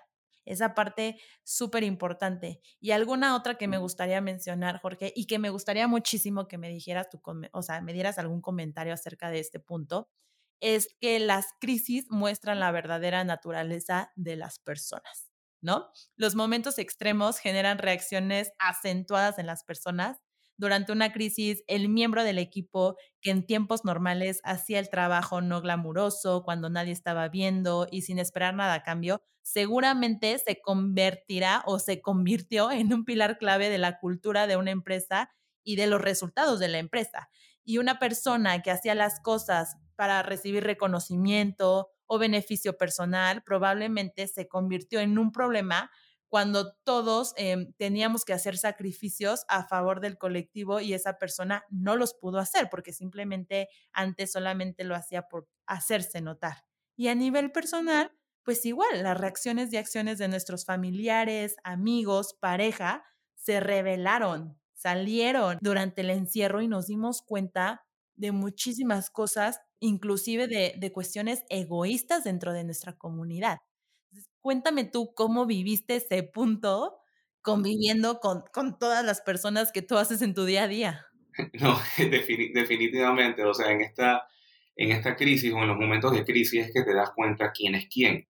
Esa 0.45 0.75
parte 0.75 1.19
súper 1.43 1.83
importante. 1.83 2.59
Y 2.79 2.91
alguna 2.91 3.35
otra 3.35 3.57
que 3.57 3.67
me 3.67 3.77
gustaría 3.77 4.19
mencionar, 4.21 4.81
Jorge, 4.81 5.13
y 5.15 5.25
que 5.25 5.39
me 5.39 5.49
gustaría 5.49 5.87
muchísimo 5.87 6.47
que 6.47 6.57
me 6.57 6.69
dijeras 6.69 7.09
tu, 7.09 7.21
o 7.53 7.61
sea, 7.61 7.81
me 7.81 7.93
dieras 7.93 8.19
algún 8.19 8.41
comentario 8.41 8.93
acerca 8.93 9.31
de 9.31 9.39
este 9.39 9.59
punto, 9.59 10.09
es 10.59 10.95
que 10.99 11.19
las 11.19 11.45
crisis 11.59 12.05
muestran 12.09 12.59
la 12.59 12.71
verdadera 12.71 13.23
naturaleza 13.23 14.11
de 14.15 14.35
las 14.35 14.59
personas, 14.59 15.32
Los 16.15 16.35
momentos 16.35 16.77
extremos 16.77 17.37
generan 17.39 17.77
reacciones 17.77 18.51
acentuadas 18.59 19.39
en 19.39 19.47
las 19.47 19.63
personas 19.63 20.21
durante 20.57 20.91
una 20.91 21.11
crisis, 21.11 21.63
el 21.67 21.89
miembro 21.89 22.23
del 22.23 22.37
equipo 22.37 22.95
que 23.21 23.31
en 23.31 23.45
tiempos 23.45 23.85
normales 23.85 24.39
hacía 24.43 24.79
el 24.79 24.89
trabajo 24.89 25.41
no 25.41 25.61
glamuroso, 25.61 26.43
cuando 26.43 26.69
nadie 26.69 26.93
estaba 26.93 27.27
viendo 27.27 27.87
y 27.91 28.03
sin 28.03 28.19
esperar 28.19 28.53
nada 28.53 28.75
a 28.75 28.83
cambio, 28.83 29.23
seguramente 29.41 30.37
se 30.37 30.61
convertirá 30.61 31.63
o 31.65 31.79
se 31.79 32.01
convirtió 32.01 32.71
en 32.71 32.93
un 32.93 33.03
pilar 33.03 33.37
clave 33.39 33.69
de 33.69 33.79
la 33.79 33.99
cultura 33.99 34.45
de 34.45 34.55
una 34.57 34.71
empresa 34.71 35.31
y 35.63 35.75
de 35.75 35.87
los 35.87 36.01
resultados 36.01 36.59
de 36.59 36.67
la 36.67 36.77
empresa. 36.77 37.29
Y 37.65 37.79
una 37.79 37.97
persona 37.97 38.61
que 38.61 38.71
hacía 38.71 38.93
las 38.93 39.19
cosas 39.21 39.77
para 39.95 40.21
recibir 40.21 40.63
reconocimiento 40.63 41.89
o 42.07 42.19
beneficio 42.19 42.77
personal 42.77 43.43
probablemente 43.43 44.27
se 44.27 44.47
convirtió 44.47 44.99
en 44.99 45.17
un 45.17 45.31
problema 45.31 45.89
cuando 46.33 46.73
todos 46.83 47.33
em, 47.37 47.73
teníamos 47.73 48.25
que 48.25 48.33
hacer 48.33 48.57
sacrificios 48.57 49.45
a 49.49 49.67
favor 49.67 49.99
del 49.99 50.17
colectivo 50.17 50.79
y 50.79 50.95
esa 50.95 51.19
persona 51.19 51.63
no 51.69 51.95
los 51.95 52.15
pudo 52.15 52.39
hacer 52.39 52.69
porque 52.71 52.91
simplemente 52.91 53.69
antes 53.91 54.31
solamente 54.31 54.83
lo 54.83 54.95
hacía 54.95 55.27
por 55.27 55.47
hacerse 55.67 56.21
notar. 56.21 56.65
Y 56.95 57.09
a 57.09 57.13
nivel 57.13 57.51
personal, 57.51 58.11
pues 58.41 58.65
igual, 58.65 59.03
las 59.03 59.15
reacciones 59.15 59.71
y 59.71 59.77
acciones 59.77 60.17
de 60.17 60.27
nuestros 60.27 60.65
familiares, 60.65 61.55
amigos, 61.63 62.35
pareja, 62.39 63.05
se 63.35 63.59
revelaron, 63.59 64.59
salieron 64.73 65.59
durante 65.61 66.01
el 66.01 66.09
encierro 66.09 66.61
y 66.61 66.67
nos 66.67 66.87
dimos 66.87 67.21
cuenta 67.21 67.85
de 68.15 68.31
muchísimas 68.31 69.09
cosas, 69.09 69.59
inclusive 69.79 70.47
de, 70.47 70.75
de 70.77 70.91
cuestiones 70.91 71.43
egoístas 71.49 72.23
dentro 72.23 72.53
de 72.53 72.63
nuestra 72.63 72.97
comunidad. 72.97 73.59
Cuéntame 74.41 74.83
tú 74.83 75.13
cómo 75.15 75.45
viviste 75.45 75.95
ese 75.95 76.23
punto 76.23 76.97
conviviendo 77.41 78.19
con, 78.19 78.43
con 78.53 78.77
todas 78.79 79.03
las 79.03 79.21
personas 79.21 79.71
que 79.71 79.81
tú 79.81 79.97
haces 79.97 80.21
en 80.21 80.33
tu 80.33 80.45
día 80.45 80.63
a 80.63 80.67
día. 80.67 81.05
No, 81.59 81.75
definitivamente, 81.97 83.43
o 83.43 83.55
sea, 83.55 83.71
en 83.71 83.81
esta, 83.81 84.27
en 84.75 84.91
esta 84.91 85.15
crisis 85.15 85.51
o 85.51 85.57
en 85.57 85.67
los 85.67 85.77
momentos 85.77 86.13
de 86.13 86.23
crisis 86.23 86.67
es 86.67 86.71
que 86.71 86.83
te 86.83 86.93
das 86.93 87.09
cuenta 87.15 87.51
quién 87.51 87.73
es 87.73 87.87
quién. 87.87 88.27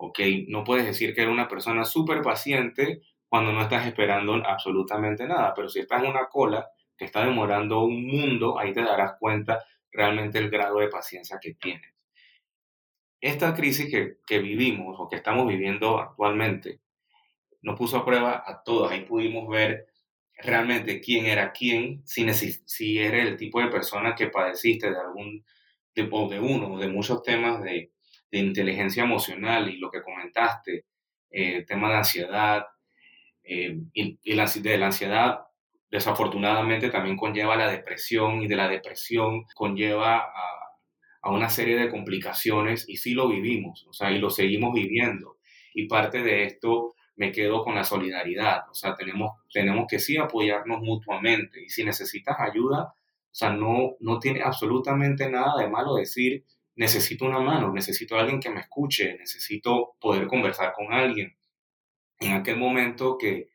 ¿ok? 0.00 0.18
No 0.48 0.64
puedes 0.64 0.86
decir 0.86 1.14
que 1.14 1.20
eres 1.22 1.32
una 1.32 1.48
persona 1.48 1.84
súper 1.84 2.22
paciente 2.22 3.02
cuando 3.28 3.52
no 3.52 3.62
estás 3.62 3.86
esperando 3.86 4.34
absolutamente 4.34 5.26
nada, 5.26 5.52
pero 5.54 5.68
si 5.68 5.80
estás 5.80 6.02
en 6.02 6.10
una 6.10 6.26
cola 6.28 6.66
que 7.00 7.06
está 7.06 7.24
demorando 7.24 7.80
un 7.80 8.06
mundo, 8.06 8.60
ahí 8.60 8.72
te 8.72 8.82
darás 8.82 9.14
cuenta 9.18 9.64
realmente 9.90 10.38
el 10.38 10.50
grado 10.50 10.78
de 10.78 10.86
paciencia 10.86 11.40
que 11.42 11.54
tienes 11.54 11.90
esta 13.20 13.54
crisis 13.54 13.90
que, 14.26 14.38
vivimos 14.38 14.96
o 14.98 15.08
que 15.08 15.16
estamos 15.16 15.46
viviendo 15.46 15.98
actualmente 15.98 16.80
nos 17.62 17.76
puso 17.76 17.98
a 17.98 18.04
prueba 18.04 18.42
a 18.46 18.62
todos. 18.62 18.90
Ahí 18.90 19.02
pudimos 19.04 19.46
ver 19.48 19.86
realmente 20.38 21.00
quién 21.00 21.26
era 21.26 21.52
quién, 21.52 22.02
si, 22.06 22.26
si 22.32 22.98
eres 22.98 23.26
el 23.26 23.36
tipo 23.36 23.60
de 23.60 23.68
persona 23.68 24.14
que 24.14 24.28
padeciste 24.28 24.90
de 24.90 24.98
algún, 24.98 25.44
de, 25.94 26.08
o 26.10 26.28
de 26.28 26.40
uno 26.40 26.78
de 26.78 26.88
muchos 26.88 27.22
temas 27.22 27.62
de, 27.62 27.92
inteligencia 28.32 29.02
emocional 29.02 29.68
y 29.68 29.78
lo 29.78 29.90
que 29.90 30.02
comentaste, 30.02 30.86
eh, 31.30 31.64
tema 31.66 31.90
de 31.90 31.96
ansiedad, 31.96 32.64
eh, 33.42 33.76
y, 33.92 34.18
y 34.22 34.34
la, 34.34 34.46
de 34.46 34.78
la 34.78 34.86
ansiedad 34.86 35.40
desafortunadamente 35.90 36.90
también 36.90 37.16
conlleva 37.16 37.56
la 37.56 37.70
depresión 37.70 38.42
y 38.42 38.48
de 38.48 38.56
la 38.56 38.68
depresión 38.68 39.44
conlleva 39.54 40.18
a 40.18 40.60
a 41.22 41.30
una 41.30 41.50
serie 41.50 41.76
de 41.76 41.90
complicaciones 41.90 42.88
y 42.88 42.96
sí 42.96 43.12
lo 43.12 43.28
vivimos, 43.28 43.86
o 43.88 43.92
sea, 43.92 44.10
y 44.10 44.18
lo 44.18 44.30
seguimos 44.30 44.72
viviendo. 44.74 45.38
Y 45.74 45.86
parte 45.86 46.22
de 46.22 46.44
esto 46.44 46.94
me 47.16 47.32
quedo 47.32 47.62
con 47.62 47.74
la 47.74 47.84
solidaridad, 47.84 48.68
o 48.70 48.74
sea, 48.74 48.96
tenemos, 48.96 49.32
tenemos 49.52 49.86
que 49.88 49.98
sí 49.98 50.16
apoyarnos 50.16 50.80
mutuamente 50.80 51.62
y 51.62 51.68
si 51.68 51.84
necesitas 51.84 52.36
ayuda, 52.40 52.94
o 52.94 53.34
sea, 53.34 53.50
no, 53.52 53.96
no 54.00 54.18
tiene 54.18 54.42
absolutamente 54.42 55.30
nada 55.30 55.62
de 55.62 55.68
malo 55.68 55.94
decir, 55.94 56.44
necesito 56.74 57.26
una 57.26 57.40
mano, 57.40 57.72
necesito 57.72 58.16
a 58.16 58.20
alguien 58.20 58.40
que 58.40 58.50
me 58.50 58.60
escuche, 58.60 59.16
necesito 59.18 59.96
poder 60.00 60.26
conversar 60.26 60.72
con 60.72 60.92
alguien. 60.92 61.36
En 62.18 62.32
aquel 62.32 62.56
momento 62.56 63.18
que 63.18 63.50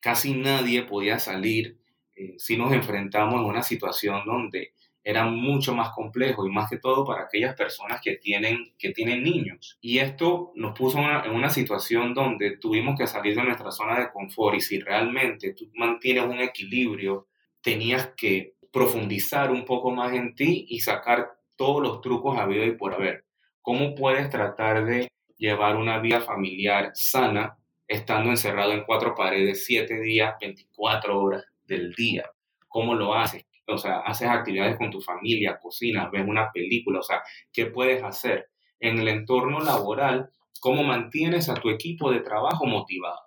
casi 0.00 0.34
nadie 0.34 0.82
podía 0.82 1.18
salir, 1.18 1.78
eh, 2.14 2.34
si 2.38 2.56
nos 2.56 2.72
enfrentamos 2.72 3.40
en 3.40 3.46
una 3.46 3.62
situación 3.62 4.22
donde 4.24 4.72
era 5.06 5.24
mucho 5.24 5.72
más 5.72 5.90
complejo 5.90 6.44
y 6.44 6.50
más 6.50 6.68
que 6.68 6.78
todo 6.78 7.04
para 7.04 7.22
aquellas 7.22 7.54
personas 7.54 8.00
que 8.02 8.16
tienen, 8.16 8.74
que 8.76 8.90
tienen 8.90 9.22
niños. 9.22 9.78
Y 9.80 9.98
esto 9.98 10.50
nos 10.56 10.76
puso 10.76 10.98
en 10.98 11.30
una 11.30 11.48
situación 11.48 12.12
donde 12.12 12.56
tuvimos 12.56 12.98
que 12.98 13.06
salir 13.06 13.36
de 13.36 13.44
nuestra 13.44 13.70
zona 13.70 14.00
de 14.00 14.10
confort 14.10 14.56
y 14.56 14.60
si 14.60 14.80
realmente 14.80 15.54
tú 15.54 15.70
mantienes 15.76 16.24
un 16.24 16.40
equilibrio, 16.40 17.28
tenías 17.60 18.14
que 18.16 18.54
profundizar 18.72 19.52
un 19.52 19.64
poco 19.64 19.92
más 19.92 20.12
en 20.12 20.34
ti 20.34 20.66
y 20.68 20.80
sacar 20.80 21.30
todos 21.54 21.80
los 21.80 22.00
trucos 22.00 22.36
habido 22.36 22.64
y 22.64 22.72
por 22.72 22.92
haber. 22.92 23.26
¿Cómo 23.62 23.94
puedes 23.94 24.28
tratar 24.28 24.84
de 24.84 25.08
llevar 25.36 25.76
una 25.76 26.00
vida 26.00 26.20
familiar 26.20 26.90
sana 26.94 27.56
estando 27.86 28.30
encerrado 28.30 28.72
en 28.72 28.84
cuatro 28.84 29.14
paredes 29.14 29.64
siete 29.64 30.00
días, 30.00 30.34
24 30.40 31.18
horas 31.18 31.44
del 31.64 31.92
día? 31.92 32.30
¿Cómo 32.68 32.94
lo 32.94 33.14
haces? 33.14 33.46
o 33.68 33.78
sea, 33.78 33.98
haces 33.98 34.28
actividades 34.28 34.76
con 34.76 34.90
tu 34.90 35.00
familia, 35.00 35.58
cocinas, 35.60 36.10
ves 36.10 36.24
una 36.26 36.52
película, 36.52 37.00
o 37.00 37.02
sea, 37.02 37.22
¿qué 37.52 37.66
puedes 37.66 38.02
hacer? 38.02 38.48
En 38.78 38.98
el 38.98 39.08
entorno 39.08 39.60
laboral, 39.60 40.30
¿cómo 40.60 40.84
mantienes 40.84 41.48
a 41.48 41.54
tu 41.54 41.70
equipo 41.70 42.10
de 42.12 42.20
trabajo 42.20 42.66
motivado? 42.66 43.18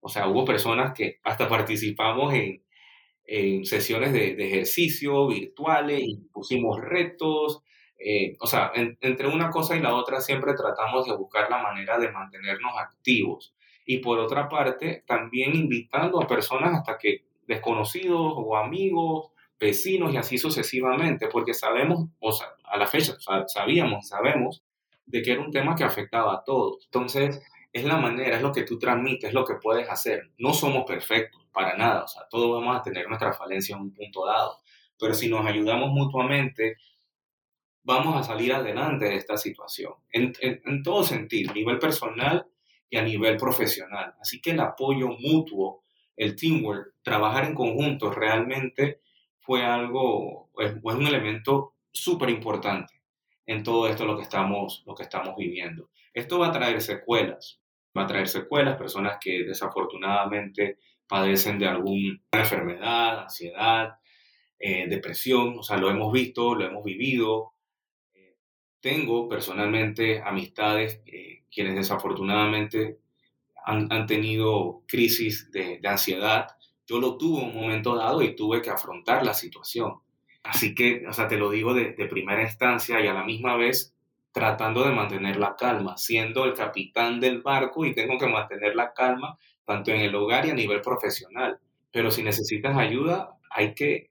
O 0.00 0.08
sea, 0.08 0.28
hubo 0.28 0.44
personas 0.44 0.94
que 0.94 1.18
hasta 1.24 1.48
participamos 1.48 2.34
en, 2.34 2.62
en 3.24 3.64
sesiones 3.64 4.12
de, 4.12 4.36
de, 4.36 4.46
ejercicio 4.46 5.26
virtuales 5.26 6.00
y 6.02 6.16
pusimos 6.32 6.80
retos. 6.80 7.62
Eh, 7.98 8.36
o 8.40 8.46
sea, 8.46 8.70
entre 8.74 9.26
una 9.26 9.50
cosa 9.50 9.76
y 9.76 9.80
la 9.80 9.94
otra 9.94 10.20
siempre 10.20 10.54
tratamos 10.54 11.06
de 11.06 11.16
buscar 11.16 11.50
la 11.50 11.58
manera 11.58 11.98
de 11.98 12.12
mantenernos 12.12 12.72
activos. 12.78 13.54
Y 13.90 14.00
por 14.00 14.18
otra 14.18 14.50
parte, 14.50 15.02
también 15.06 15.56
invitando 15.56 16.20
a 16.20 16.26
personas 16.26 16.74
hasta 16.74 16.98
que 16.98 17.24
desconocidos 17.46 18.20
o 18.36 18.54
amigos 18.54 19.30
vecinos 19.58 20.12
y 20.12 20.18
así 20.18 20.36
sucesivamente, 20.36 21.26
porque 21.28 21.54
sabemos, 21.54 22.10
o 22.20 22.30
sea, 22.30 22.48
a 22.64 22.76
la 22.76 22.86
fecha 22.86 23.16
sabíamos, 23.46 24.06
sabemos 24.06 24.62
de 25.06 25.22
que 25.22 25.32
era 25.32 25.40
un 25.40 25.50
tema 25.50 25.74
que 25.74 25.84
afectaba 25.84 26.34
a 26.34 26.44
todos. 26.44 26.84
Entonces, 26.84 27.40
es 27.72 27.84
la 27.84 27.96
manera, 27.96 28.36
es 28.36 28.42
lo 28.42 28.52
que 28.52 28.64
tú 28.64 28.78
transmites, 28.78 29.28
es 29.28 29.34
lo 29.34 29.46
que 29.46 29.54
puedes 29.54 29.88
hacer. 29.88 30.32
No 30.36 30.52
somos 30.52 30.84
perfectos, 30.84 31.46
para 31.50 31.74
nada, 31.74 32.04
o 32.04 32.08
sea, 32.08 32.24
todos 32.28 32.60
vamos 32.60 32.78
a 32.78 32.82
tener 32.82 33.08
nuestra 33.08 33.32
falencia 33.32 33.74
en 33.74 33.80
un 33.80 33.94
punto 33.94 34.26
dado, 34.26 34.58
pero 35.00 35.14
si 35.14 35.30
nos 35.30 35.46
ayudamos 35.46 35.88
mutuamente, 35.92 36.76
vamos 37.84 38.20
a 38.20 38.22
salir 38.22 38.52
adelante 38.52 39.06
de 39.06 39.16
esta 39.16 39.38
situación, 39.38 39.94
en, 40.12 40.34
en, 40.42 40.82
todo 40.82 41.02
sentido, 41.04 41.54
nivel 41.54 41.78
personal 41.78 42.46
y 42.90 42.96
a 42.96 43.02
nivel 43.02 43.36
profesional. 43.36 44.14
Así 44.20 44.40
que 44.40 44.50
el 44.50 44.60
apoyo 44.60 45.08
mutuo, 45.18 45.84
el 46.16 46.36
teamwork, 46.36 46.94
trabajar 47.02 47.44
en 47.44 47.54
conjunto 47.54 48.10
realmente 48.10 49.00
fue 49.40 49.64
algo, 49.64 50.50
es, 50.58 50.74
un 50.82 51.06
elemento 51.06 51.74
súper 51.90 52.30
importante 52.30 52.94
en 53.46 53.62
todo 53.62 53.88
esto 53.88 54.04
lo 54.04 54.16
que 54.16 54.22
estamos, 54.22 54.82
lo 54.86 54.94
que 54.94 55.04
estamos 55.04 55.34
viviendo. 55.36 55.90
Esto 56.12 56.38
va 56.38 56.48
a 56.48 56.52
traer 56.52 56.82
secuelas, 56.82 57.60
va 57.96 58.02
a 58.02 58.06
traer 58.06 58.28
secuelas, 58.28 58.76
personas 58.76 59.18
que 59.20 59.44
desafortunadamente 59.44 60.78
padecen 61.06 61.58
de 61.58 61.66
alguna 61.66 62.20
enfermedad, 62.32 63.22
ansiedad, 63.22 63.98
eh, 64.58 64.86
depresión, 64.88 65.58
o 65.58 65.62
sea, 65.62 65.76
lo 65.76 65.90
hemos 65.90 66.12
visto, 66.12 66.54
lo 66.54 66.66
hemos 66.66 66.84
vivido. 66.84 67.54
Eh, 68.12 68.36
tengo 68.80 69.28
personalmente 69.28 70.20
amistades 70.20 71.00
eh, 71.06 71.37
quienes 71.50 71.74
desafortunadamente 71.74 72.98
han, 73.64 73.92
han 73.92 74.06
tenido 74.06 74.82
crisis 74.86 75.50
de, 75.50 75.78
de, 75.80 75.88
ansiedad. 75.88 76.48
Yo 76.86 77.00
lo 77.00 77.16
tuve 77.16 77.42
un 77.42 77.54
momento 77.54 77.94
dado 77.96 78.22
y 78.22 78.34
tuve 78.34 78.62
que 78.62 78.70
afrontar 78.70 79.24
la 79.24 79.34
situación. 79.34 80.00
Así 80.42 80.74
que, 80.74 81.04
o 81.06 81.12
sea, 81.12 81.28
te 81.28 81.36
lo 81.36 81.50
digo 81.50 81.74
de, 81.74 81.92
de 81.92 82.06
primera 82.06 82.42
instancia 82.42 83.00
y 83.00 83.06
a 83.06 83.12
la 83.12 83.24
misma 83.24 83.56
vez 83.56 83.94
tratando 84.32 84.84
de 84.84 84.92
mantener 84.92 85.36
la 85.36 85.56
calma, 85.56 85.96
siendo 85.96 86.44
el 86.44 86.54
capitán 86.54 87.20
del 87.20 87.42
barco 87.42 87.84
y 87.84 87.94
tengo 87.94 88.18
que 88.18 88.26
mantener 88.26 88.76
la 88.76 88.92
calma 88.92 89.36
tanto 89.64 89.90
en 89.90 90.00
el 90.00 90.14
hogar 90.14 90.46
y 90.46 90.50
a 90.50 90.54
nivel 90.54 90.80
profesional. 90.80 91.58
Pero 91.90 92.10
si 92.10 92.22
necesitas 92.22 92.76
ayuda, 92.76 93.36
hay 93.50 93.74
que 93.74 94.07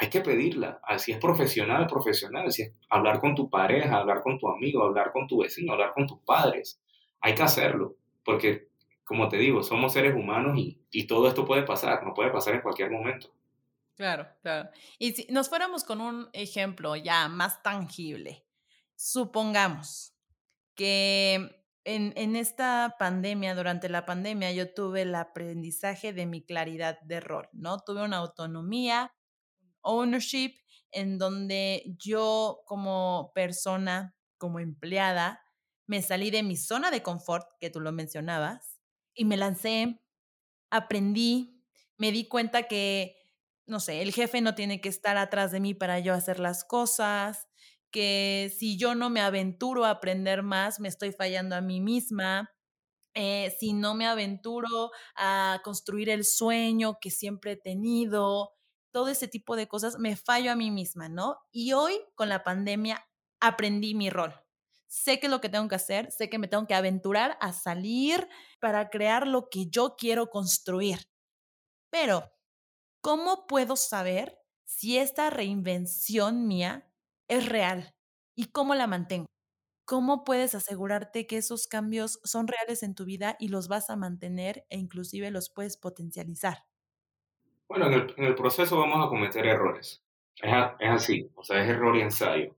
hay 0.00 0.08
que 0.08 0.22
pedirla. 0.22 0.80
Si 0.96 1.12
es 1.12 1.18
profesional, 1.18 1.86
profesional. 1.86 2.50
Si 2.50 2.62
es 2.62 2.72
hablar 2.88 3.20
con 3.20 3.34
tu 3.34 3.50
pareja, 3.50 3.98
hablar 3.98 4.22
con 4.22 4.38
tu 4.38 4.48
amigo, 4.48 4.82
hablar 4.82 5.12
con 5.12 5.26
tu 5.26 5.42
vecino, 5.42 5.74
hablar 5.74 5.92
con 5.92 6.06
tus 6.06 6.18
padres. 6.20 6.80
Hay 7.20 7.34
que 7.34 7.42
hacerlo. 7.42 7.96
Porque, 8.24 8.68
como 9.04 9.28
te 9.28 9.36
digo, 9.36 9.62
somos 9.62 9.92
seres 9.92 10.14
humanos 10.14 10.56
y, 10.56 10.80
y 10.90 11.06
todo 11.06 11.28
esto 11.28 11.44
puede 11.44 11.64
pasar. 11.64 12.02
No 12.02 12.14
puede 12.14 12.30
pasar 12.30 12.54
en 12.54 12.62
cualquier 12.62 12.90
momento. 12.90 13.30
Claro, 13.94 14.26
claro. 14.40 14.70
Y 14.98 15.12
si 15.12 15.26
nos 15.30 15.50
fuéramos 15.50 15.84
con 15.84 16.00
un 16.00 16.30
ejemplo 16.32 16.96
ya 16.96 17.28
más 17.28 17.62
tangible, 17.62 18.46
supongamos 18.96 20.14
que 20.76 21.62
en, 21.84 22.14
en, 22.16 22.36
esta 22.36 22.96
pandemia, 22.98 23.54
durante 23.54 23.90
la 23.90 24.06
pandemia, 24.06 24.50
yo 24.52 24.72
tuve 24.72 25.02
el 25.02 25.14
aprendizaje 25.14 26.14
de 26.14 26.24
mi 26.24 26.42
claridad 26.42 26.98
de 27.02 27.20
rol, 27.20 27.50
¿no? 27.52 27.80
Tuve 27.80 28.02
una 28.02 28.16
autonomía, 28.16 29.12
ownership, 29.82 30.54
en 30.92 31.18
donde 31.18 31.96
yo 31.98 32.62
como 32.66 33.32
persona, 33.34 34.16
como 34.38 34.58
empleada, 34.60 35.40
me 35.86 36.02
salí 36.02 36.30
de 36.30 36.42
mi 36.42 36.56
zona 36.56 36.90
de 36.90 37.02
confort, 37.02 37.46
que 37.60 37.70
tú 37.70 37.80
lo 37.80 37.92
mencionabas, 37.92 38.80
y 39.14 39.24
me 39.24 39.36
lancé, 39.36 40.00
aprendí, 40.70 41.64
me 41.98 42.12
di 42.12 42.28
cuenta 42.28 42.64
que, 42.64 43.16
no 43.66 43.80
sé, 43.80 44.02
el 44.02 44.12
jefe 44.12 44.40
no 44.40 44.54
tiene 44.54 44.80
que 44.80 44.88
estar 44.88 45.16
atrás 45.16 45.52
de 45.52 45.60
mí 45.60 45.74
para 45.74 45.98
yo 45.98 46.14
hacer 46.14 46.40
las 46.40 46.64
cosas, 46.64 47.48
que 47.90 48.54
si 48.56 48.78
yo 48.78 48.94
no 48.94 49.10
me 49.10 49.20
aventuro 49.20 49.84
a 49.84 49.90
aprender 49.90 50.42
más, 50.42 50.80
me 50.80 50.88
estoy 50.88 51.12
fallando 51.12 51.56
a 51.56 51.60
mí 51.60 51.80
misma. 51.80 52.50
Eh, 53.14 53.54
si 53.58 53.72
no 53.72 53.94
me 53.94 54.06
aventuro 54.06 54.90
a 55.16 55.60
construir 55.64 56.08
el 56.10 56.24
sueño 56.24 56.98
que 57.00 57.10
siempre 57.10 57.52
he 57.52 57.56
tenido, 57.56 58.52
todo 58.92 59.08
ese 59.08 59.28
tipo 59.28 59.56
de 59.56 59.68
cosas, 59.68 59.98
me 59.98 60.16
fallo 60.16 60.52
a 60.52 60.56
mí 60.56 60.70
misma, 60.70 61.08
¿no? 61.08 61.38
Y 61.52 61.72
hoy, 61.72 61.94
con 62.14 62.28
la 62.28 62.44
pandemia, 62.44 63.06
aprendí 63.40 63.94
mi 63.94 64.10
rol. 64.10 64.34
Sé 64.88 65.20
que 65.20 65.26
es 65.26 65.30
lo 65.32 65.40
que 65.40 65.48
tengo 65.48 65.68
que 65.68 65.76
hacer, 65.76 66.10
sé 66.12 66.28
que 66.28 66.38
me 66.38 66.48
tengo 66.48 66.66
que 66.66 66.74
aventurar 66.74 67.36
a 67.40 67.52
salir 67.52 68.28
para 68.60 68.90
crear 68.90 69.26
lo 69.26 69.48
que 69.48 69.66
yo 69.68 69.94
quiero 69.96 70.30
construir. 70.30 70.98
Pero, 71.90 72.32
¿cómo 73.02 73.46
puedo 73.46 73.76
saber 73.76 74.38
si 74.64 74.98
esta 74.98 75.30
reinvención 75.30 76.48
mía 76.48 76.92
es 77.28 77.48
real? 77.48 77.94
¿Y 78.36 78.46
cómo 78.46 78.74
la 78.74 78.86
mantengo? 78.88 79.26
¿Cómo 79.86 80.24
puedes 80.24 80.54
asegurarte 80.54 81.26
que 81.28 81.38
esos 81.38 81.66
cambios 81.68 82.20
son 82.24 82.48
reales 82.48 82.82
en 82.84 82.94
tu 82.94 83.04
vida 83.06 83.36
y 83.40 83.48
los 83.48 83.68
vas 83.68 83.90
a 83.90 83.96
mantener 83.96 84.66
e 84.70 84.78
inclusive 84.78 85.30
los 85.32 85.50
puedes 85.50 85.76
potencializar? 85.78 86.64
Bueno, 87.70 87.86
en 87.86 87.94
el, 87.94 88.14
en 88.16 88.24
el, 88.24 88.34
proceso 88.34 88.80
vamos 88.80 89.06
a 89.06 89.08
cometer 89.08 89.46
errores. 89.46 90.02
Es, 90.42 90.52
a, 90.52 90.74
es, 90.80 90.90
así, 90.90 91.30
o 91.36 91.44
sea, 91.44 91.62
es 91.62 91.68
error 91.68 91.96
y 91.96 92.00
ensayo. 92.00 92.56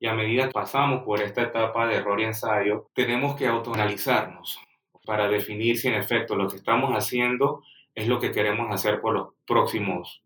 Y 0.00 0.06
a 0.06 0.14
medida 0.14 0.46
que 0.46 0.52
pasamos 0.52 1.02
por 1.04 1.20
esta 1.20 1.42
etapa 1.42 1.86
de 1.86 1.96
error 1.96 2.18
y 2.18 2.24
ensayo, 2.24 2.88
tenemos 2.94 3.36
que 3.36 3.46
autoanalizarnos 3.46 4.58
para 5.04 5.28
definir 5.28 5.76
si 5.76 5.88
en 5.88 5.94
efecto 5.96 6.34
lo 6.34 6.48
que 6.48 6.56
estamos 6.56 6.92
haciendo 6.92 7.62
es 7.94 8.08
lo 8.08 8.18
que 8.18 8.32
queremos 8.32 8.72
hacer 8.72 9.02
por 9.02 9.12
los 9.12 9.34
próximos 9.46 10.22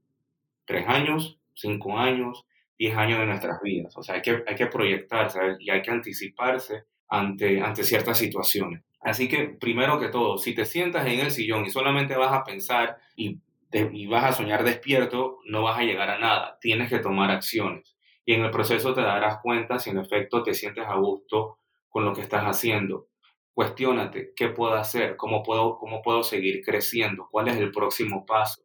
tres 0.65 0.87
años, 0.87 1.41
cinco 1.55 1.99
años, 1.99 2.47
diez 2.79 2.97
años 2.97 3.19
de 3.19 3.27
nuestras 3.27 3.61
vidas. 3.61 3.97
O 3.97 4.05
sea, 4.05 4.15
hay 4.15 4.23
que, 4.23 4.45
hay 4.47 4.55
que 4.55 4.67
proyectarse 4.67 5.41
y 5.59 5.71
hay 5.71 5.83
que 5.83 5.91
anticiparse 5.91 6.85
ante, 7.09 7.61
ante 7.61 7.83
ciertas 7.83 8.17
situaciones. 8.17 8.85
Así 9.01 9.29
que, 9.29 9.49
primero 9.49 9.99
que 9.99 10.11
todo, 10.11 10.39
si 10.39 10.55
te 10.55 10.65
sientas 10.65 11.09
en 11.09 11.19
el 11.19 11.33
sillón 11.33 11.67
y 11.67 11.71
solamente 11.71 12.17
vas 12.17 12.33
a 12.33 12.45
pensar 12.45 12.99
y 13.17 13.41
y 13.73 14.07
vas 14.07 14.25
a 14.25 14.33
soñar 14.33 14.65
despierto, 14.65 15.39
no 15.45 15.63
vas 15.63 15.79
a 15.79 15.83
llegar 15.83 16.11
a 16.11 16.19
nada. 16.19 16.59
Tienes 16.61 16.89
que 16.89 16.99
tomar 16.99 17.31
acciones. 17.31 17.97
Y 18.25 18.35
en 18.35 18.45
el 18.45 18.51
proceso 18.51 18.95
te 18.95 19.03
darás 19.03 19.39
cuenta 19.43 19.79
si 19.79 19.91
en 19.91 19.99
efecto 19.99 20.43
te 20.43 20.55
sientes 20.55 20.87
a 20.87 20.97
gusto 20.97 21.59
con 21.89 22.05
lo 22.05 22.15
que 22.15 22.23
estás 22.23 22.45
haciendo. 22.45 23.09
Cuestiónate, 23.53 24.33
¿qué 24.37 24.49
puedo 24.49 24.75
hacer? 24.75 25.17
¿Cómo 25.17 25.43
puedo, 25.43 25.79
cómo 25.79 26.01
puedo 26.03 26.23
seguir 26.23 26.63
creciendo? 26.65 27.29
¿Cuál 27.31 27.49
es 27.49 27.57
el 27.57 27.71
próximo 27.73 28.25
paso? 28.25 28.63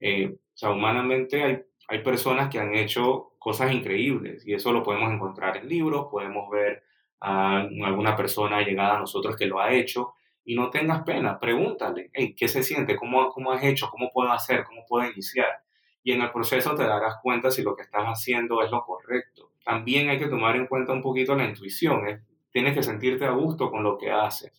Eh, 0.00 0.32
o 0.32 0.56
sea, 0.56 0.70
humanamente 0.70 1.42
hay, 1.42 1.62
hay 1.88 2.02
personas 2.02 2.48
que 2.48 2.58
han 2.58 2.74
hecho 2.74 3.32
cosas 3.38 3.72
increíbles 3.72 4.46
y 4.46 4.54
eso 4.54 4.72
lo 4.72 4.82
podemos 4.82 5.12
encontrar 5.12 5.56
en 5.56 5.68
libros, 5.68 6.06
podemos 6.10 6.48
ver 6.50 6.84
a 7.20 7.60
alguna 7.60 8.16
persona 8.16 8.62
llegada 8.62 8.96
a 8.96 9.00
nosotros 9.00 9.36
que 9.36 9.46
lo 9.46 9.60
ha 9.60 9.72
hecho 9.72 10.14
y 10.44 10.54
no 10.54 10.70
tengas 10.70 11.02
pena, 11.02 11.38
pregúntale, 11.38 12.10
hey, 12.12 12.34
¿qué 12.36 12.48
se 12.48 12.62
siente? 12.62 12.96
¿Cómo, 12.96 13.28
¿Cómo 13.30 13.52
has 13.52 13.62
hecho? 13.62 13.88
¿Cómo 13.90 14.10
puedo 14.12 14.32
hacer? 14.32 14.64
¿Cómo 14.64 14.84
puedo 14.88 15.08
iniciar? 15.08 15.62
Y 16.02 16.12
en 16.12 16.22
el 16.22 16.32
proceso 16.32 16.74
te 16.74 16.84
darás 16.84 17.16
cuenta 17.22 17.50
si 17.50 17.62
lo 17.62 17.76
que 17.76 17.82
estás 17.82 18.04
haciendo 18.04 18.62
es 18.62 18.70
lo 18.70 18.84
correcto. 18.84 19.52
También 19.64 20.08
hay 20.08 20.18
que 20.18 20.26
tomar 20.26 20.56
en 20.56 20.66
cuenta 20.66 20.92
un 20.92 21.02
poquito 21.02 21.36
la 21.36 21.44
intuición, 21.44 22.08
¿eh? 22.08 22.20
tienes 22.50 22.74
que 22.74 22.82
sentirte 22.82 23.24
a 23.24 23.30
gusto 23.30 23.70
con 23.70 23.82
lo 23.82 23.96
que 23.98 24.10
haces. 24.10 24.52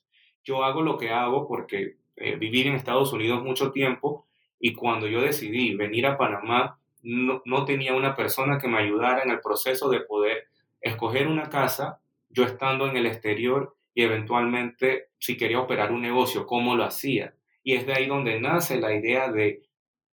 Yo 0.43 0.63
hago 0.63 0.81
lo 0.81 0.97
que 0.97 1.11
hago 1.11 1.47
porque 1.47 1.97
eh, 2.15 2.35
viví 2.35 2.61
en 2.61 2.75
Estados 2.75 3.13
Unidos 3.13 3.43
mucho 3.43 3.71
tiempo 3.71 4.25
y 4.59 4.73
cuando 4.73 5.07
yo 5.07 5.21
decidí 5.21 5.75
venir 5.75 6.05
a 6.07 6.17
Panamá, 6.17 6.79
no, 7.01 7.41
no 7.45 7.65
tenía 7.65 7.93
una 7.93 8.15
persona 8.15 8.57
que 8.57 8.67
me 8.67 8.79
ayudara 8.79 9.23
en 9.23 9.29
el 9.29 9.41
proceso 9.41 9.89
de 9.89 9.99
poder 10.01 10.47
escoger 10.81 11.27
una 11.27 11.49
casa, 11.49 11.99
yo 12.29 12.43
estando 12.43 12.87
en 12.87 12.97
el 12.97 13.05
exterior 13.05 13.75
y 13.93 14.03
eventualmente 14.03 15.09
si 15.23 15.37
quería 15.37 15.61
operar 15.61 15.93
un 15.93 16.01
negocio, 16.01 16.45
cómo 16.45 16.75
lo 16.75 16.83
hacía. 16.83 17.33
Y 17.63 17.75
es 17.75 17.85
de 17.85 17.93
ahí 17.93 18.07
donde 18.07 18.41
nace 18.41 18.77
la 18.77 18.93
idea 18.93 19.31
de, 19.31 19.61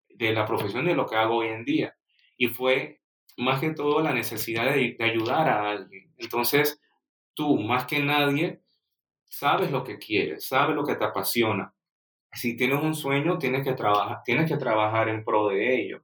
de 0.08 0.32
la 0.32 0.44
profesión 0.44 0.84
de 0.84 0.96
lo 0.96 1.06
que 1.06 1.14
hago 1.14 1.36
hoy 1.36 1.46
en 1.46 1.64
día. 1.64 1.96
Y 2.36 2.48
fue 2.48 3.00
más 3.36 3.60
que 3.60 3.70
todo 3.70 4.00
la 4.00 4.12
necesidad 4.12 4.64
de, 4.64 4.96
de 4.98 5.04
ayudar 5.04 5.48
a 5.48 5.70
alguien. 5.70 6.12
Entonces, 6.18 6.80
tú 7.34 7.56
más 7.56 7.86
que 7.86 8.00
nadie 8.00 8.62
sabes 9.26 9.70
lo 9.70 9.84
que 9.84 9.96
quieres, 9.96 10.48
sabes 10.48 10.74
lo 10.74 10.84
que 10.84 10.96
te 10.96 11.04
apasiona. 11.04 11.72
Si 12.32 12.56
tienes 12.56 12.82
un 12.82 12.96
sueño, 12.96 13.38
tienes 13.38 13.62
que 13.62 13.74
trabajar, 13.74 14.22
tienes 14.24 14.50
que 14.50 14.56
trabajar 14.56 15.08
en 15.08 15.24
pro 15.24 15.50
de 15.50 15.82
ello. 15.82 16.02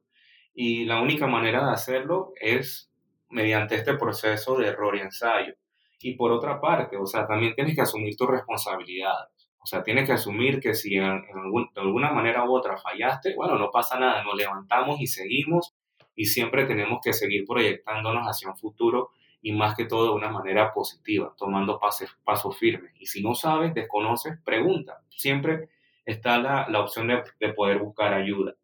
Y 0.55 0.85
la 0.85 1.03
única 1.03 1.27
manera 1.27 1.67
de 1.67 1.73
hacerlo 1.73 2.35
es 2.41 2.89
mediante 3.31 3.75
este 3.75 3.95
proceso 3.95 4.57
de 4.59 4.69
error 4.69 4.95
y 4.95 5.01
ensayo. 5.01 5.55
Y 6.03 6.15
por 6.15 6.33
otra 6.33 6.61
parte, 6.61 6.97
o 6.97 7.07
sea, 7.07 7.27
también 7.27 7.55
tienes 7.55 7.75
que 7.75 7.83
asumir 7.83 8.17
tus 8.17 8.29
responsabilidades. 8.29 9.31
O 9.63 9.67
sea, 9.67 9.83
tienes 9.85 10.07
que 10.07 10.13
asumir 10.13 10.61
que 10.61 10.75
si 10.75 10.97
en, 10.97 11.05
en 11.05 11.39
algún, 11.39 11.71
de 11.75 11.81
alguna 11.81 12.11
manera 12.11 12.45
u 12.45 12.53
otra 12.55 12.77
fallaste, 12.77 13.35
bueno, 13.37 13.57
no 13.57 13.71
pasa 13.71 13.99
nada, 13.99 14.25
nos 14.25 14.35
levantamos 14.35 15.01
y 15.01 15.07
seguimos 15.07 15.75
y 16.17 16.27
siempre 16.27 16.67
tenemos 16.67 16.99
que 17.03 17.13
seguir 17.13 17.45
proyectándonos 17.47 18.25
hacia 18.27 18.51
un 18.51 18.57
futuro 18.57 19.11
y 19.41 19.53
más 19.53 19.77
que 19.77 19.85
todo 19.85 20.07
de 20.07 20.15
una 20.15 20.31
manera 20.31 20.73
positiva, 20.73 21.35
tomando 21.37 21.79
pasos, 21.79 22.17
pasos 22.25 22.57
firmes. 22.57 22.93
Y 22.99 23.07
si 23.07 23.23
no 23.23 23.35
sabes, 23.35 23.75
desconoces, 23.75 24.39
pregunta. 24.45 25.03
Siempre 25.11 25.69
está 26.05 26.39
la, 26.39 26.67
la 26.69 26.81
opción 26.81 27.09
de, 27.09 27.23
de, 27.41 27.53
poder 27.53 27.79
buscar 27.79 28.15
ayuda. 28.15 28.55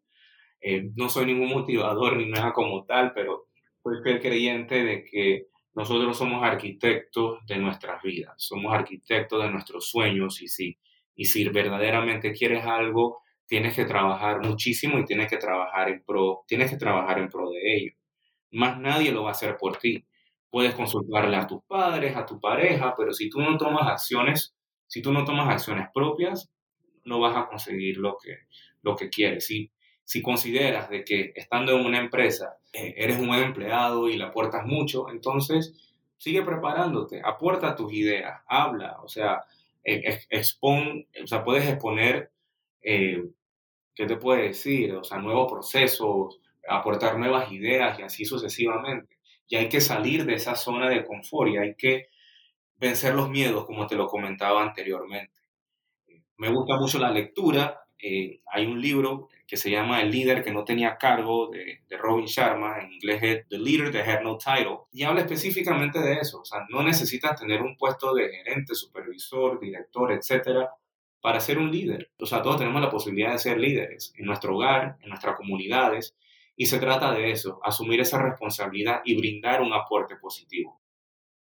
Eh, 0.61 0.89
no 0.95 1.09
soy 1.09 1.25
ningún 1.25 1.49
motivador 1.49 2.15
ni 2.15 2.29
nada 2.29 2.53
como 2.53 2.85
tal, 2.85 3.13
pero 3.13 3.47
soy 3.83 4.01
fiel 4.03 4.21
creyente 4.21 4.83
de 4.83 5.03
que 5.03 5.47
nosotros 5.73 6.17
somos 6.17 6.43
arquitectos 6.43 7.45
de 7.45 7.57
nuestras 7.57 8.01
vidas, 8.01 8.33
somos 8.37 8.73
arquitectos 8.73 9.41
de 9.43 9.51
nuestros 9.51 9.89
sueños 9.89 10.41
y 10.41 10.47
si, 10.47 10.77
y 11.15 11.25
si 11.25 11.47
verdaderamente 11.49 12.31
quieres 12.31 12.65
algo, 12.65 13.21
tienes 13.45 13.75
que 13.75 13.85
trabajar 13.85 14.45
muchísimo 14.45 14.99
y 14.99 15.05
tienes 15.05 15.29
que 15.29 15.37
trabajar 15.37 15.89
en 15.89 16.03
pro, 16.03 16.43
tienes 16.47 16.69
que 16.69 16.77
trabajar 16.77 17.19
en 17.19 17.29
pro 17.29 17.49
de 17.49 17.75
ello. 17.75 17.91
Más 18.51 18.79
nadie 18.79 19.11
lo 19.11 19.23
va 19.23 19.29
a 19.29 19.31
hacer 19.31 19.57
por 19.57 19.77
ti. 19.77 20.05
Puedes 20.49 20.73
consultarle 20.73 21.35
a 21.35 21.47
tus 21.47 21.63
padres, 21.65 22.15
a 22.15 22.25
tu 22.25 22.39
pareja, 22.39 22.95
pero 22.97 23.13
si 23.13 23.29
tú 23.29 23.39
no 23.39 23.57
tomas 23.57 23.87
acciones, 23.87 24.55
si 24.87 25.01
tú 25.01 25.11
no 25.11 25.23
tomas 25.25 25.49
acciones 25.49 25.87
propias, 25.93 26.51
no 27.05 27.19
vas 27.19 27.35
a 27.35 27.47
conseguir 27.47 27.97
lo 27.97 28.17
que, 28.21 28.37
lo 28.81 28.95
que 28.95 29.09
quieres. 29.09 29.45
Si, 29.45 29.71
si 30.09 30.23
consideras 30.23 30.89
de 30.89 31.03
que 31.03 31.33
estando 31.35 31.77
en 31.77 31.85
una 31.85 31.99
empresa 31.99 32.57
eh, 32.73 32.95
eres 32.97 33.19
un 33.19 33.27
buen 33.27 33.43
empleado 33.43 34.09
y 34.09 34.17
la 34.17 34.29
aportas 34.29 34.65
mucho, 34.65 35.07
entonces 35.11 35.75
sigue 36.17 36.41
preparándote, 36.41 37.21
aporta 37.23 37.75
tus 37.75 37.93
ideas, 37.93 38.41
habla, 38.47 38.99
o 39.03 39.07
sea, 39.07 39.43
e, 39.83 40.19
expon, 40.31 41.05
o 41.23 41.27
sea, 41.27 41.43
puedes 41.43 41.69
exponer, 41.69 42.31
eh, 42.81 43.23
¿qué 43.93 44.07
te 44.07 44.15
puede 44.15 44.47
decir? 44.47 44.95
O 44.95 45.03
sea, 45.03 45.19
nuevos 45.19 45.51
procesos, 45.51 46.39
aportar 46.67 47.19
nuevas 47.19 47.51
ideas 47.51 47.99
y 47.99 48.01
así 48.01 48.25
sucesivamente. 48.25 49.19
Y 49.47 49.57
hay 49.57 49.69
que 49.69 49.79
salir 49.79 50.25
de 50.25 50.33
esa 50.33 50.55
zona 50.55 50.89
de 50.89 51.05
confort 51.05 51.51
y 51.51 51.57
hay 51.57 51.75
que 51.75 52.07
vencer 52.77 53.13
los 53.13 53.29
miedos, 53.29 53.63
como 53.63 53.85
te 53.85 53.95
lo 53.95 54.07
comentaba 54.07 54.63
anteriormente. 54.63 55.35
Me 56.37 56.49
gusta 56.49 56.77
mucho 56.77 56.97
la 56.97 57.11
lectura. 57.11 57.83
Eh, 57.99 58.41
hay 58.47 58.65
un 58.65 58.81
libro 58.81 59.29
que 59.49 59.57
se 59.57 59.71
llama 59.71 59.99
El 59.99 60.11
líder 60.11 60.43
que 60.43 60.51
no 60.51 60.63
tenía 60.63 60.95
cargo 60.97 61.49
de, 61.49 61.81
Robin 61.97 62.27
Sharma, 62.27 62.79
en 62.79 62.93
inglés 62.93 63.19
es 63.23 63.47
The 63.49 63.57
Leader 63.57 63.91
That 63.91 64.07
Had 64.07 64.21
No 64.21 64.37
Title, 64.37 64.81
y 64.91 65.01
habla 65.01 65.21
específicamente 65.21 65.99
de 65.99 66.19
eso. 66.19 66.41
O 66.41 66.45
sea, 66.45 66.59
no 66.69 66.83
necesitas 66.83 67.39
tener 67.39 67.63
un 67.63 67.75
puesto 67.75 68.13
de 68.13 68.29
gerente, 68.29 68.75
supervisor, 68.75 69.59
director, 69.59 70.11
etcétera, 70.11 70.69
para 71.19 71.39
ser 71.39 71.57
un 71.57 71.71
líder. 71.71 72.11
O 72.19 72.27
sea, 72.27 72.43
todos 72.43 72.57
tenemos 72.57 72.79
la 72.79 72.91
posibilidad 72.91 73.31
de 73.31 73.39
ser 73.39 73.59
líderes 73.59 74.13
en 74.15 74.25
nuestro 74.25 74.55
hogar, 74.55 74.97
en 75.01 75.09
nuestras 75.09 75.35
comunidades, 75.35 76.15
y 76.55 76.67
se 76.67 76.77
trata 76.77 77.11
de 77.11 77.31
eso, 77.31 77.59
asumir 77.63 78.01
esa 78.01 78.21
responsabilidad 78.21 79.01
y 79.03 79.17
brindar 79.17 79.63
un 79.63 79.73
aporte 79.73 80.15
positivo. 80.17 80.78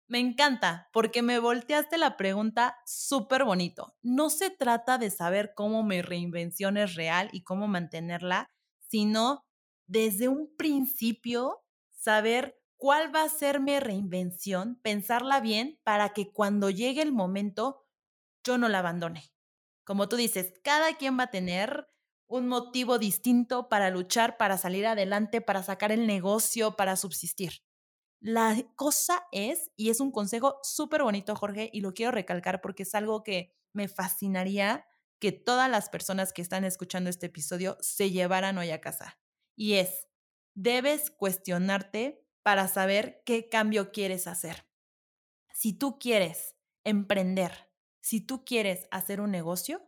Me 0.09 0.19
encanta, 0.19 0.89
porque 0.93 1.21
me 1.21 1.37
volteaste 1.39 1.97
la 1.97 2.15
pregunta 2.15 2.77
súper 2.85 3.43
bonito. 3.43 3.95
No 4.01 4.29
se 4.29 4.49
trata 4.49 4.97
de 4.97 5.09
saber 5.09 5.51
cómo 5.53 5.83
mi 5.83 6.01
reinvención 6.01 6.77
es 6.77 6.95
real 6.95 7.29
y 7.33 7.43
cómo 7.43 7.67
mantenerla, 7.67 8.49
sino 8.79 9.43
desde 9.85 10.29
un 10.29 10.55
principio 10.55 11.61
saber 11.91 12.57
cuál 12.77 13.13
va 13.13 13.23
a 13.23 13.29
ser 13.29 13.59
mi 13.59 13.79
reinvención, 13.79 14.79
pensarla 14.81 15.41
bien 15.41 15.79
para 15.83 16.09
que 16.13 16.31
cuando 16.31 16.69
llegue 16.69 17.01
el 17.01 17.11
momento 17.11 17.85
yo 18.45 18.57
no 18.57 18.69
la 18.69 18.79
abandone. 18.79 19.25
Como 19.83 20.07
tú 20.07 20.15
dices, 20.15 20.53
cada 20.63 20.95
quien 20.95 21.19
va 21.19 21.23
a 21.23 21.31
tener 21.31 21.87
un 22.27 22.47
motivo 22.47 22.97
distinto 22.97 23.67
para 23.67 23.89
luchar, 23.89 24.37
para 24.37 24.57
salir 24.57 24.85
adelante, 24.85 25.41
para 25.41 25.63
sacar 25.63 25.91
el 25.91 26.07
negocio, 26.07 26.75
para 26.77 26.95
subsistir. 26.95 27.53
La 28.19 28.55
cosa 28.75 29.27
es, 29.31 29.71
y 29.75 29.89
es 29.89 29.99
un 29.99 30.11
consejo 30.11 30.59
súper 30.63 31.03
bonito, 31.03 31.35
Jorge, 31.35 31.69
y 31.71 31.81
lo 31.81 31.93
quiero 31.93 32.11
recalcar 32.11 32.61
porque 32.61 32.83
es 32.83 32.95
algo 32.95 33.23
que 33.23 33.53
me 33.73 33.87
fascinaría 33.87 34.85
que 35.19 35.31
todas 35.31 35.69
las 35.69 35.89
personas 35.89 36.33
que 36.33 36.41
están 36.41 36.63
escuchando 36.63 37.09
este 37.09 37.27
episodio 37.27 37.77
se 37.79 38.11
llevaran 38.11 38.57
hoy 38.57 38.71
a 38.71 38.81
casa. 38.81 39.19
Y 39.55 39.73
es, 39.73 40.07
debes 40.55 41.11
cuestionarte 41.11 42.23
para 42.43 42.67
saber 42.67 43.21
qué 43.25 43.49
cambio 43.49 43.91
quieres 43.91 44.27
hacer. 44.27 44.67
Si 45.53 45.73
tú 45.73 45.99
quieres 45.99 46.55
emprender, 46.83 47.71
si 48.01 48.21
tú 48.21 48.45
quieres 48.45 48.87
hacer 48.91 49.21
un 49.21 49.31
negocio, 49.31 49.87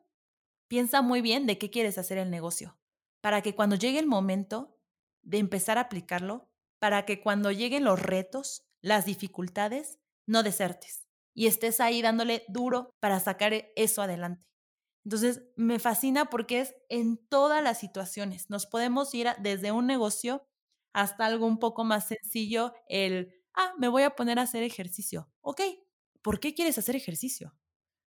Piensa 0.70 1.02
muy 1.02 1.22
bien 1.22 1.48
de 1.48 1.58
qué 1.58 1.72
quieres 1.72 1.98
hacer 1.98 2.20
el 2.20 2.30
negocio, 2.30 2.78
para 3.22 3.42
que 3.42 3.56
cuando 3.56 3.76
llegue 3.76 3.98
el 3.98 4.06
momento 4.06 4.78
de 5.24 5.40
empezar 5.40 5.80
a 5.80 5.82
aplicarlo, 5.82 6.49
para 6.80 7.06
que 7.06 7.22
cuando 7.22 7.52
lleguen 7.52 7.84
los 7.84 8.02
retos, 8.02 8.66
las 8.82 9.06
dificultades, 9.06 10.00
no 10.28 10.44
desertes 10.44 11.08
y 11.34 11.48
estés 11.48 11.80
ahí 11.80 12.02
dándole 12.02 12.44
duro 12.50 12.92
para 13.00 13.20
sacar 13.20 13.54
e, 13.54 13.72
eso 13.76 14.02
adelante. 14.02 14.46
Entonces, 15.06 15.44
me 15.56 15.80
fascina 15.80 16.26
porque 16.30 16.62
es 16.62 16.76
en 16.90 17.18
todas 17.30 17.64
las 17.64 17.80
situaciones. 17.80 18.50
Nos 18.50 18.66
podemos 18.68 19.14
ir 19.16 19.28
desde 19.40 19.72
un 19.72 19.88
negocio 19.88 20.44
hasta 20.94 21.26
algo 21.26 21.46
un 21.48 21.60
poco 21.60 21.84
más 21.84 22.08
sencillo, 22.08 22.74
el, 22.88 23.34
ah, 23.54 23.74
me 23.78 23.88
voy 23.88 24.04
a 24.04 24.16
poner 24.16 24.40
a 24.40 24.44
hacer 24.44 24.64
ejercicio. 24.64 25.30
Ok, 25.42 25.62
¿por 26.22 26.40
qué 26.40 26.54
quieres 26.54 26.78
hacer 26.78 26.96
ejercicio? 26.96 27.56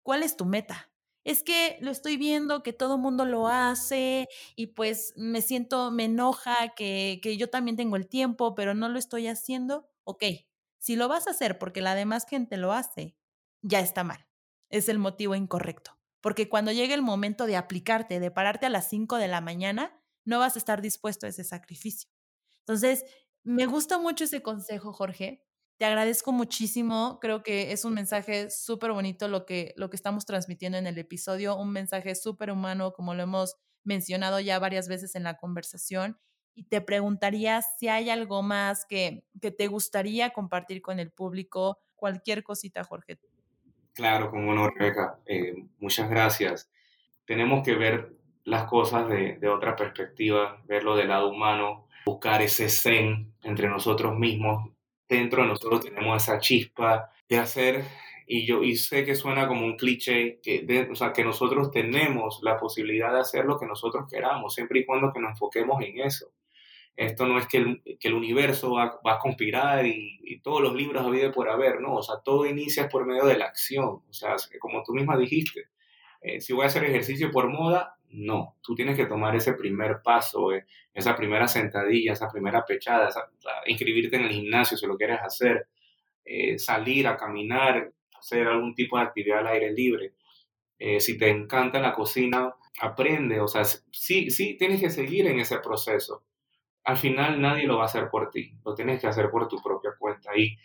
¿Cuál 0.02 0.22
es 0.22 0.36
tu 0.36 0.46
meta? 0.46 0.90
Es 1.26 1.42
que 1.42 1.76
lo 1.80 1.90
estoy 1.90 2.16
viendo 2.16 2.62
que 2.62 2.72
todo 2.72 2.98
mundo 2.98 3.24
lo 3.24 3.48
hace 3.48 4.28
y 4.54 4.68
pues 4.68 5.12
me 5.16 5.42
siento, 5.42 5.90
me 5.90 6.04
enoja 6.04 6.68
que, 6.76 7.18
que 7.20 7.36
yo 7.36 7.50
también 7.50 7.76
tengo 7.76 7.96
el 7.96 8.06
tiempo, 8.06 8.54
pero 8.54 8.74
no 8.74 8.88
lo 8.88 8.96
estoy 8.96 9.26
haciendo. 9.26 9.90
Ok, 10.04 10.22
si 10.78 10.94
lo 10.94 11.08
vas 11.08 11.26
a 11.26 11.32
hacer 11.32 11.58
porque 11.58 11.80
la 11.80 11.96
demás 11.96 12.26
gente 12.30 12.56
lo 12.56 12.72
hace, 12.72 13.16
ya 13.60 13.80
está 13.80 14.04
mal. 14.04 14.28
Es 14.70 14.88
el 14.88 15.00
motivo 15.00 15.34
incorrecto. 15.34 15.98
Porque 16.20 16.48
cuando 16.48 16.70
llegue 16.70 16.94
el 16.94 17.02
momento 17.02 17.46
de 17.46 17.56
aplicarte, 17.56 18.20
de 18.20 18.30
pararte 18.30 18.66
a 18.66 18.70
las 18.70 18.88
5 18.88 19.16
de 19.16 19.26
la 19.26 19.40
mañana, 19.40 20.00
no 20.24 20.38
vas 20.38 20.54
a 20.54 20.60
estar 20.60 20.80
dispuesto 20.80 21.26
a 21.26 21.30
ese 21.30 21.42
sacrificio. 21.42 22.08
Entonces, 22.60 23.04
me 23.42 23.66
gusta 23.66 23.98
mucho 23.98 24.24
ese 24.24 24.42
consejo, 24.42 24.92
Jorge, 24.92 25.44
te 25.78 25.84
agradezco 25.84 26.32
muchísimo. 26.32 27.18
Creo 27.20 27.42
que 27.42 27.72
es 27.72 27.84
un 27.84 27.94
mensaje 27.94 28.50
súper 28.50 28.92
bonito 28.92 29.28
lo 29.28 29.44
que, 29.44 29.74
lo 29.76 29.90
que 29.90 29.96
estamos 29.96 30.24
transmitiendo 30.24 30.78
en 30.78 30.86
el 30.86 30.98
episodio, 30.98 31.56
un 31.56 31.72
mensaje 31.72 32.14
súper 32.14 32.50
humano, 32.50 32.92
como 32.92 33.14
lo 33.14 33.22
hemos 33.22 33.56
mencionado 33.84 34.40
ya 34.40 34.58
varias 34.58 34.88
veces 34.88 35.14
en 35.14 35.24
la 35.24 35.36
conversación. 35.36 36.18
Y 36.54 36.64
te 36.64 36.80
preguntaría 36.80 37.60
si 37.78 37.88
hay 37.88 38.08
algo 38.08 38.42
más 38.42 38.86
que, 38.86 39.24
que 39.42 39.50
te 39.50 39.66
gustaría 39.66 40.30
compartir 40.30 40.80
con 40.80 40.98
el 40.98 41.10
público, 41.10 41.78
cualquier 41.94 42.42
cosita, 42.42 42.82
Jorge. 42.82 43.18
Claro, 43.92 44.30
como 44.30 44.54
no, 44.54 44.70
Rebeca. 44.70 45.18
Eh, 45.26 45.54
muchas 45.78 46.08
gracias. 46.08 46.70
Tenemos 47.26 47.62
que 47.62 47.74
ver 47.74 48.16
las 48.44 48.64
cosas 48.64 49.08
de, 49.08 49.36
de 49.36 49.48
otra 49.48 49.76
perspectiva, 49.76 50.62
verlo 50.66 50.96
del 50.96 51.08
lado 51.08 51.28
humano, 51.28 51.86
buscar 52.06 52.40
ese 52.40 52.68
zen 52.68 53.34
entre 53.42 53.68
nosotros 53.68 54.16
mismos, 54.16 54.70
dentro 55.08 55.42
de 55.42 55.48
nosotros 55.48 55.84
tenemos 55.84 56.22
esa 56.22 56.38
chispa 56.38 57.10
de 57.28 57.38
hacer, 57.38 57.84
y 58.26 58.44
yo 58.44 58.62
y 58.62 58.76
sé 58.76 59.04
que 59.04 59.14
suena 59.14 59.46
como 59.46 59.64
un 59.64 59.76
cliché, 59.76 60.40
que, 60.42 60.88
o 60.90 60.94
sea, 60.94 61.12
que 61.12 61.24
nosotros 61.24 61.70
tenemos 61.70 62.40
la 62.42 62.58
posibilidad 62.58 63.12
de 63.12 63.20
hacer 63.20 63.44
lo 63.44 63.58
que 63.58 63.66
nosotros 63.66 64.06
queramos, 64.10 64.54
siempre 64.54 64.80
y 64.80 64.84
cuando 64.84 65.12
que 65.12 65.20
nos 65.20 65.32
enfoquemos 65.32 65.82
en 65.82 66.00
eso. 66.00 66.32
Esto 66.96 67.26
no 67.26 67.38
es 67.38 67.46
que 67.46 67.58
el, 67.58 67.82
que 68.00 68.08
el 68.08 68.14
universo 68.14 68.72
va, 68.72 68.98
va, 69.06 69.14
a 69.14 69.18
conspirar 69.18 69.86
y, 69.86 70.18
y, 70.24 70.40
todos 70.40 70.62
los 70.62 70.74
libros 70.74 71.04
a 71.04 71.10
vida 71.10 71.30
por 71.30 71.50
haber, 71.50 71.80
no, 71.80 71.96
o 71.96 72.02
sea, 72.02 72.16
todo 72.24 72.46
inicia 72.46 72.88
por 72.88 73.06
medio 73.06 73.26
de 73.26 73.36
la 73.36 73.44
acción, 73.44 74.02
o 74.08 74.12
sea, 74.12 74.36
como 74.58 74.82
tú 74.82 74.94
misma 74.94 75.18
dijiste, 75.18 75.68
eh, 76.22 76.40
si 76.40 76.52
voy 76.52 76.64
a 76.64 76.68
hacer 76.68 76.84
ejercicio 76.84 77.30
por 77.30 77.48
moda, 77.50 77.95
no, 78.10 78.56
tú 78.62 78.74
tienes 78.74 78.96
que 78.96 79.06
tomar 79.06 79.34
ese 79.36 79.54
primer 79.54 80.00
paso, 80.02 80.52
eh, 80.52 80.66
esa 80.94 81.14
primera 81.14 81.46
sentadilla, 81.48 82.12
esa 82.12 82.28
primera 82.28 82.64
pechada, 82.64 83.10
inscribirte 83.66 84.16
en 84.16 84.24
el 84.24 84.32
gimnasio 84.32 84.76
si 84.76 84.86
lo 84.86 84.96
quieres 84.96 85.20
hacer, 85.20 85.68
eh, 86.24 86.58
salir 86.58 87.06
a 87.06 87.16
caminar, 87.16 87.92
hacer 88.18 88.46
algún 88.46 88.74
tipo 88.74 88.98
de 88.98 89.04
actividad 89.04 89.40
al 89.40 89.48
aire 89.48 89.72
libre. 89.72 90.14
Eh, 90.78 91.00
si 91.00 91.16
te 91.18 91.28
encanta 91.28 91.80
la 91.80 91.92
cocina, 91.94 92.54
aprende, 92.80 93.40
o 93.40 93.48
sea, 93.48 93.64
sí, 93.64 94.30
sí, 94.30 94.56
tienes 94.58 94.80
que 94.80 94.90
seguir 94.90 95.26
en 95.26 95.40
ese 95.40 95.58
proceso. 95.58 96.24
Al 96.84 96.96
final 96.96 97.40
nadie 97.40 97.66
lo 97.66 97.76
va 97.78 97.82
a 97.84 97.86
hacer 97.86 98.08
por 98.10 98.30
ti, 98.30 98.52
lo 98.64 98.74
tienes 98.74 99.00
que 99.00 99.06
hacer 99.06 99.30
por 99.30 99.48
tu 99.48 99.60
propia 99.62 99.92
cuenta. 99.98 100.36
Y 100.36 100.56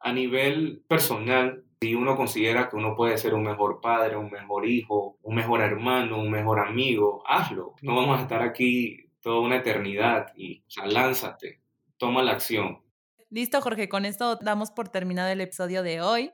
a 0.00 0.12
nivel 0.12 0.82
personal, 0.88 1.63
si 1.84 1.94
uno 1.94 2.16
considera 2.16 2.70
que 2.70 2.76
uno 2.76 2.96
puede 2.96 3.18
ser 3.18 3.34
un 3.34 3.42
mejor 3.42 3.78
padre, 3.82 4.16
un 4.16 4.30
mejor 4.30 4.66
hijo, 4.66 5.18
un 5.20 5.34
mejor 5.34 5.60
hermano, 5.60 6.18
un 6.18 6.30
mejor 6.30 6.58
amigo, 6.60 7.22
hazlo. 7.26 7.74
No 7.82 7.94
vamos 7.94 8.18
a 8.18 8.22
estar 8.22 8.40
aquí 8.40 9.10
toda 9.20 9.40
una 9.40 9.56
eternidad 9.56 10.32
y 10.34 10.60
o 10.60 10.70
sea, 10.70 10.86
lánzate, 10.86 11.60
toma 11.98 12.22
la 12.22 12.32
acción. 12.32 12.82
Listo, 13.28 13.60
Jorge, 13.60 13.90
con 13.90 14.06
esto 14.06 14.36
damos 14.36 14.70
por 14.70 14.88
terminado 14.88 15.28
el 15.28 15.42
episodio 15.42 15.82
de 15.82 16.00
hoy. 16.00 16.32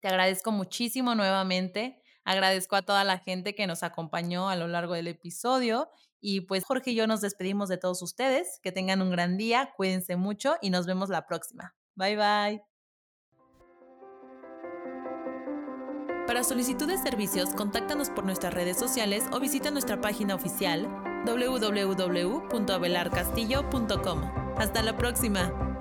Te 0.00 0.08
agradezco 0.08 0.52
muchísimo 0.52 1.14
nuevamente. 1.14 2.00
Agradezco 2.24 2.76
a 2.76 2.82
toda 2.82 3.04
la 3.04 3.18
gente 3.18 3.54
que 3.54 3.66
nos 3.66 3.82
acompañó 3.82 4.48
a 4.48 4.56
lo 4.56 4.68
largo 4.68 4.94
del 4.94 5.08
episodio. 5.08 5.90
Y 6.18 6.42
pues 6.42 6.64
Jorge 6.64 6.92
y 6.92 6.94
yo 6.94 7.06
nos 7.06 7.20
despedimos 7.20 7.68
de 7.68 7.76
todos 7.76 8.00
ustedes. 8.00 8.58
Que 8.62 8.72
tengan 8.72 9.02
un 9.02 9.10
gran 9.10 9.36
día, 9.36 9.74
cuídense 9.76 10.16
mucho 10.16 10.54
y 10.62 10.70
nos 10.70 10.86
vemos 10.86 11.10
la 11.10 11.26
próxima. 11.26 11.74
Bye 11.94 12.16
bye. 12.16 12.71
Para 16.26 16.44
solicitud 16.44 16.86
de 16.86 16.98
servicios, 16.98 17.48
contáctanos 17.50 18.10
por 18.10 18.24
nuestras 18.24 18.54
redes 18.54 18.78
sociales 18.78 19.24
o 19.32 19.40
visita 19.40 19.72
nuestra 19.72 20.00
página 20.00 20.34
oficial 20.34 20.88
www.abelarcastillo.com. 21.26 24.20
Hasta 24.56 24.82
la 24.82 24.96
próxima. 24.96 25.71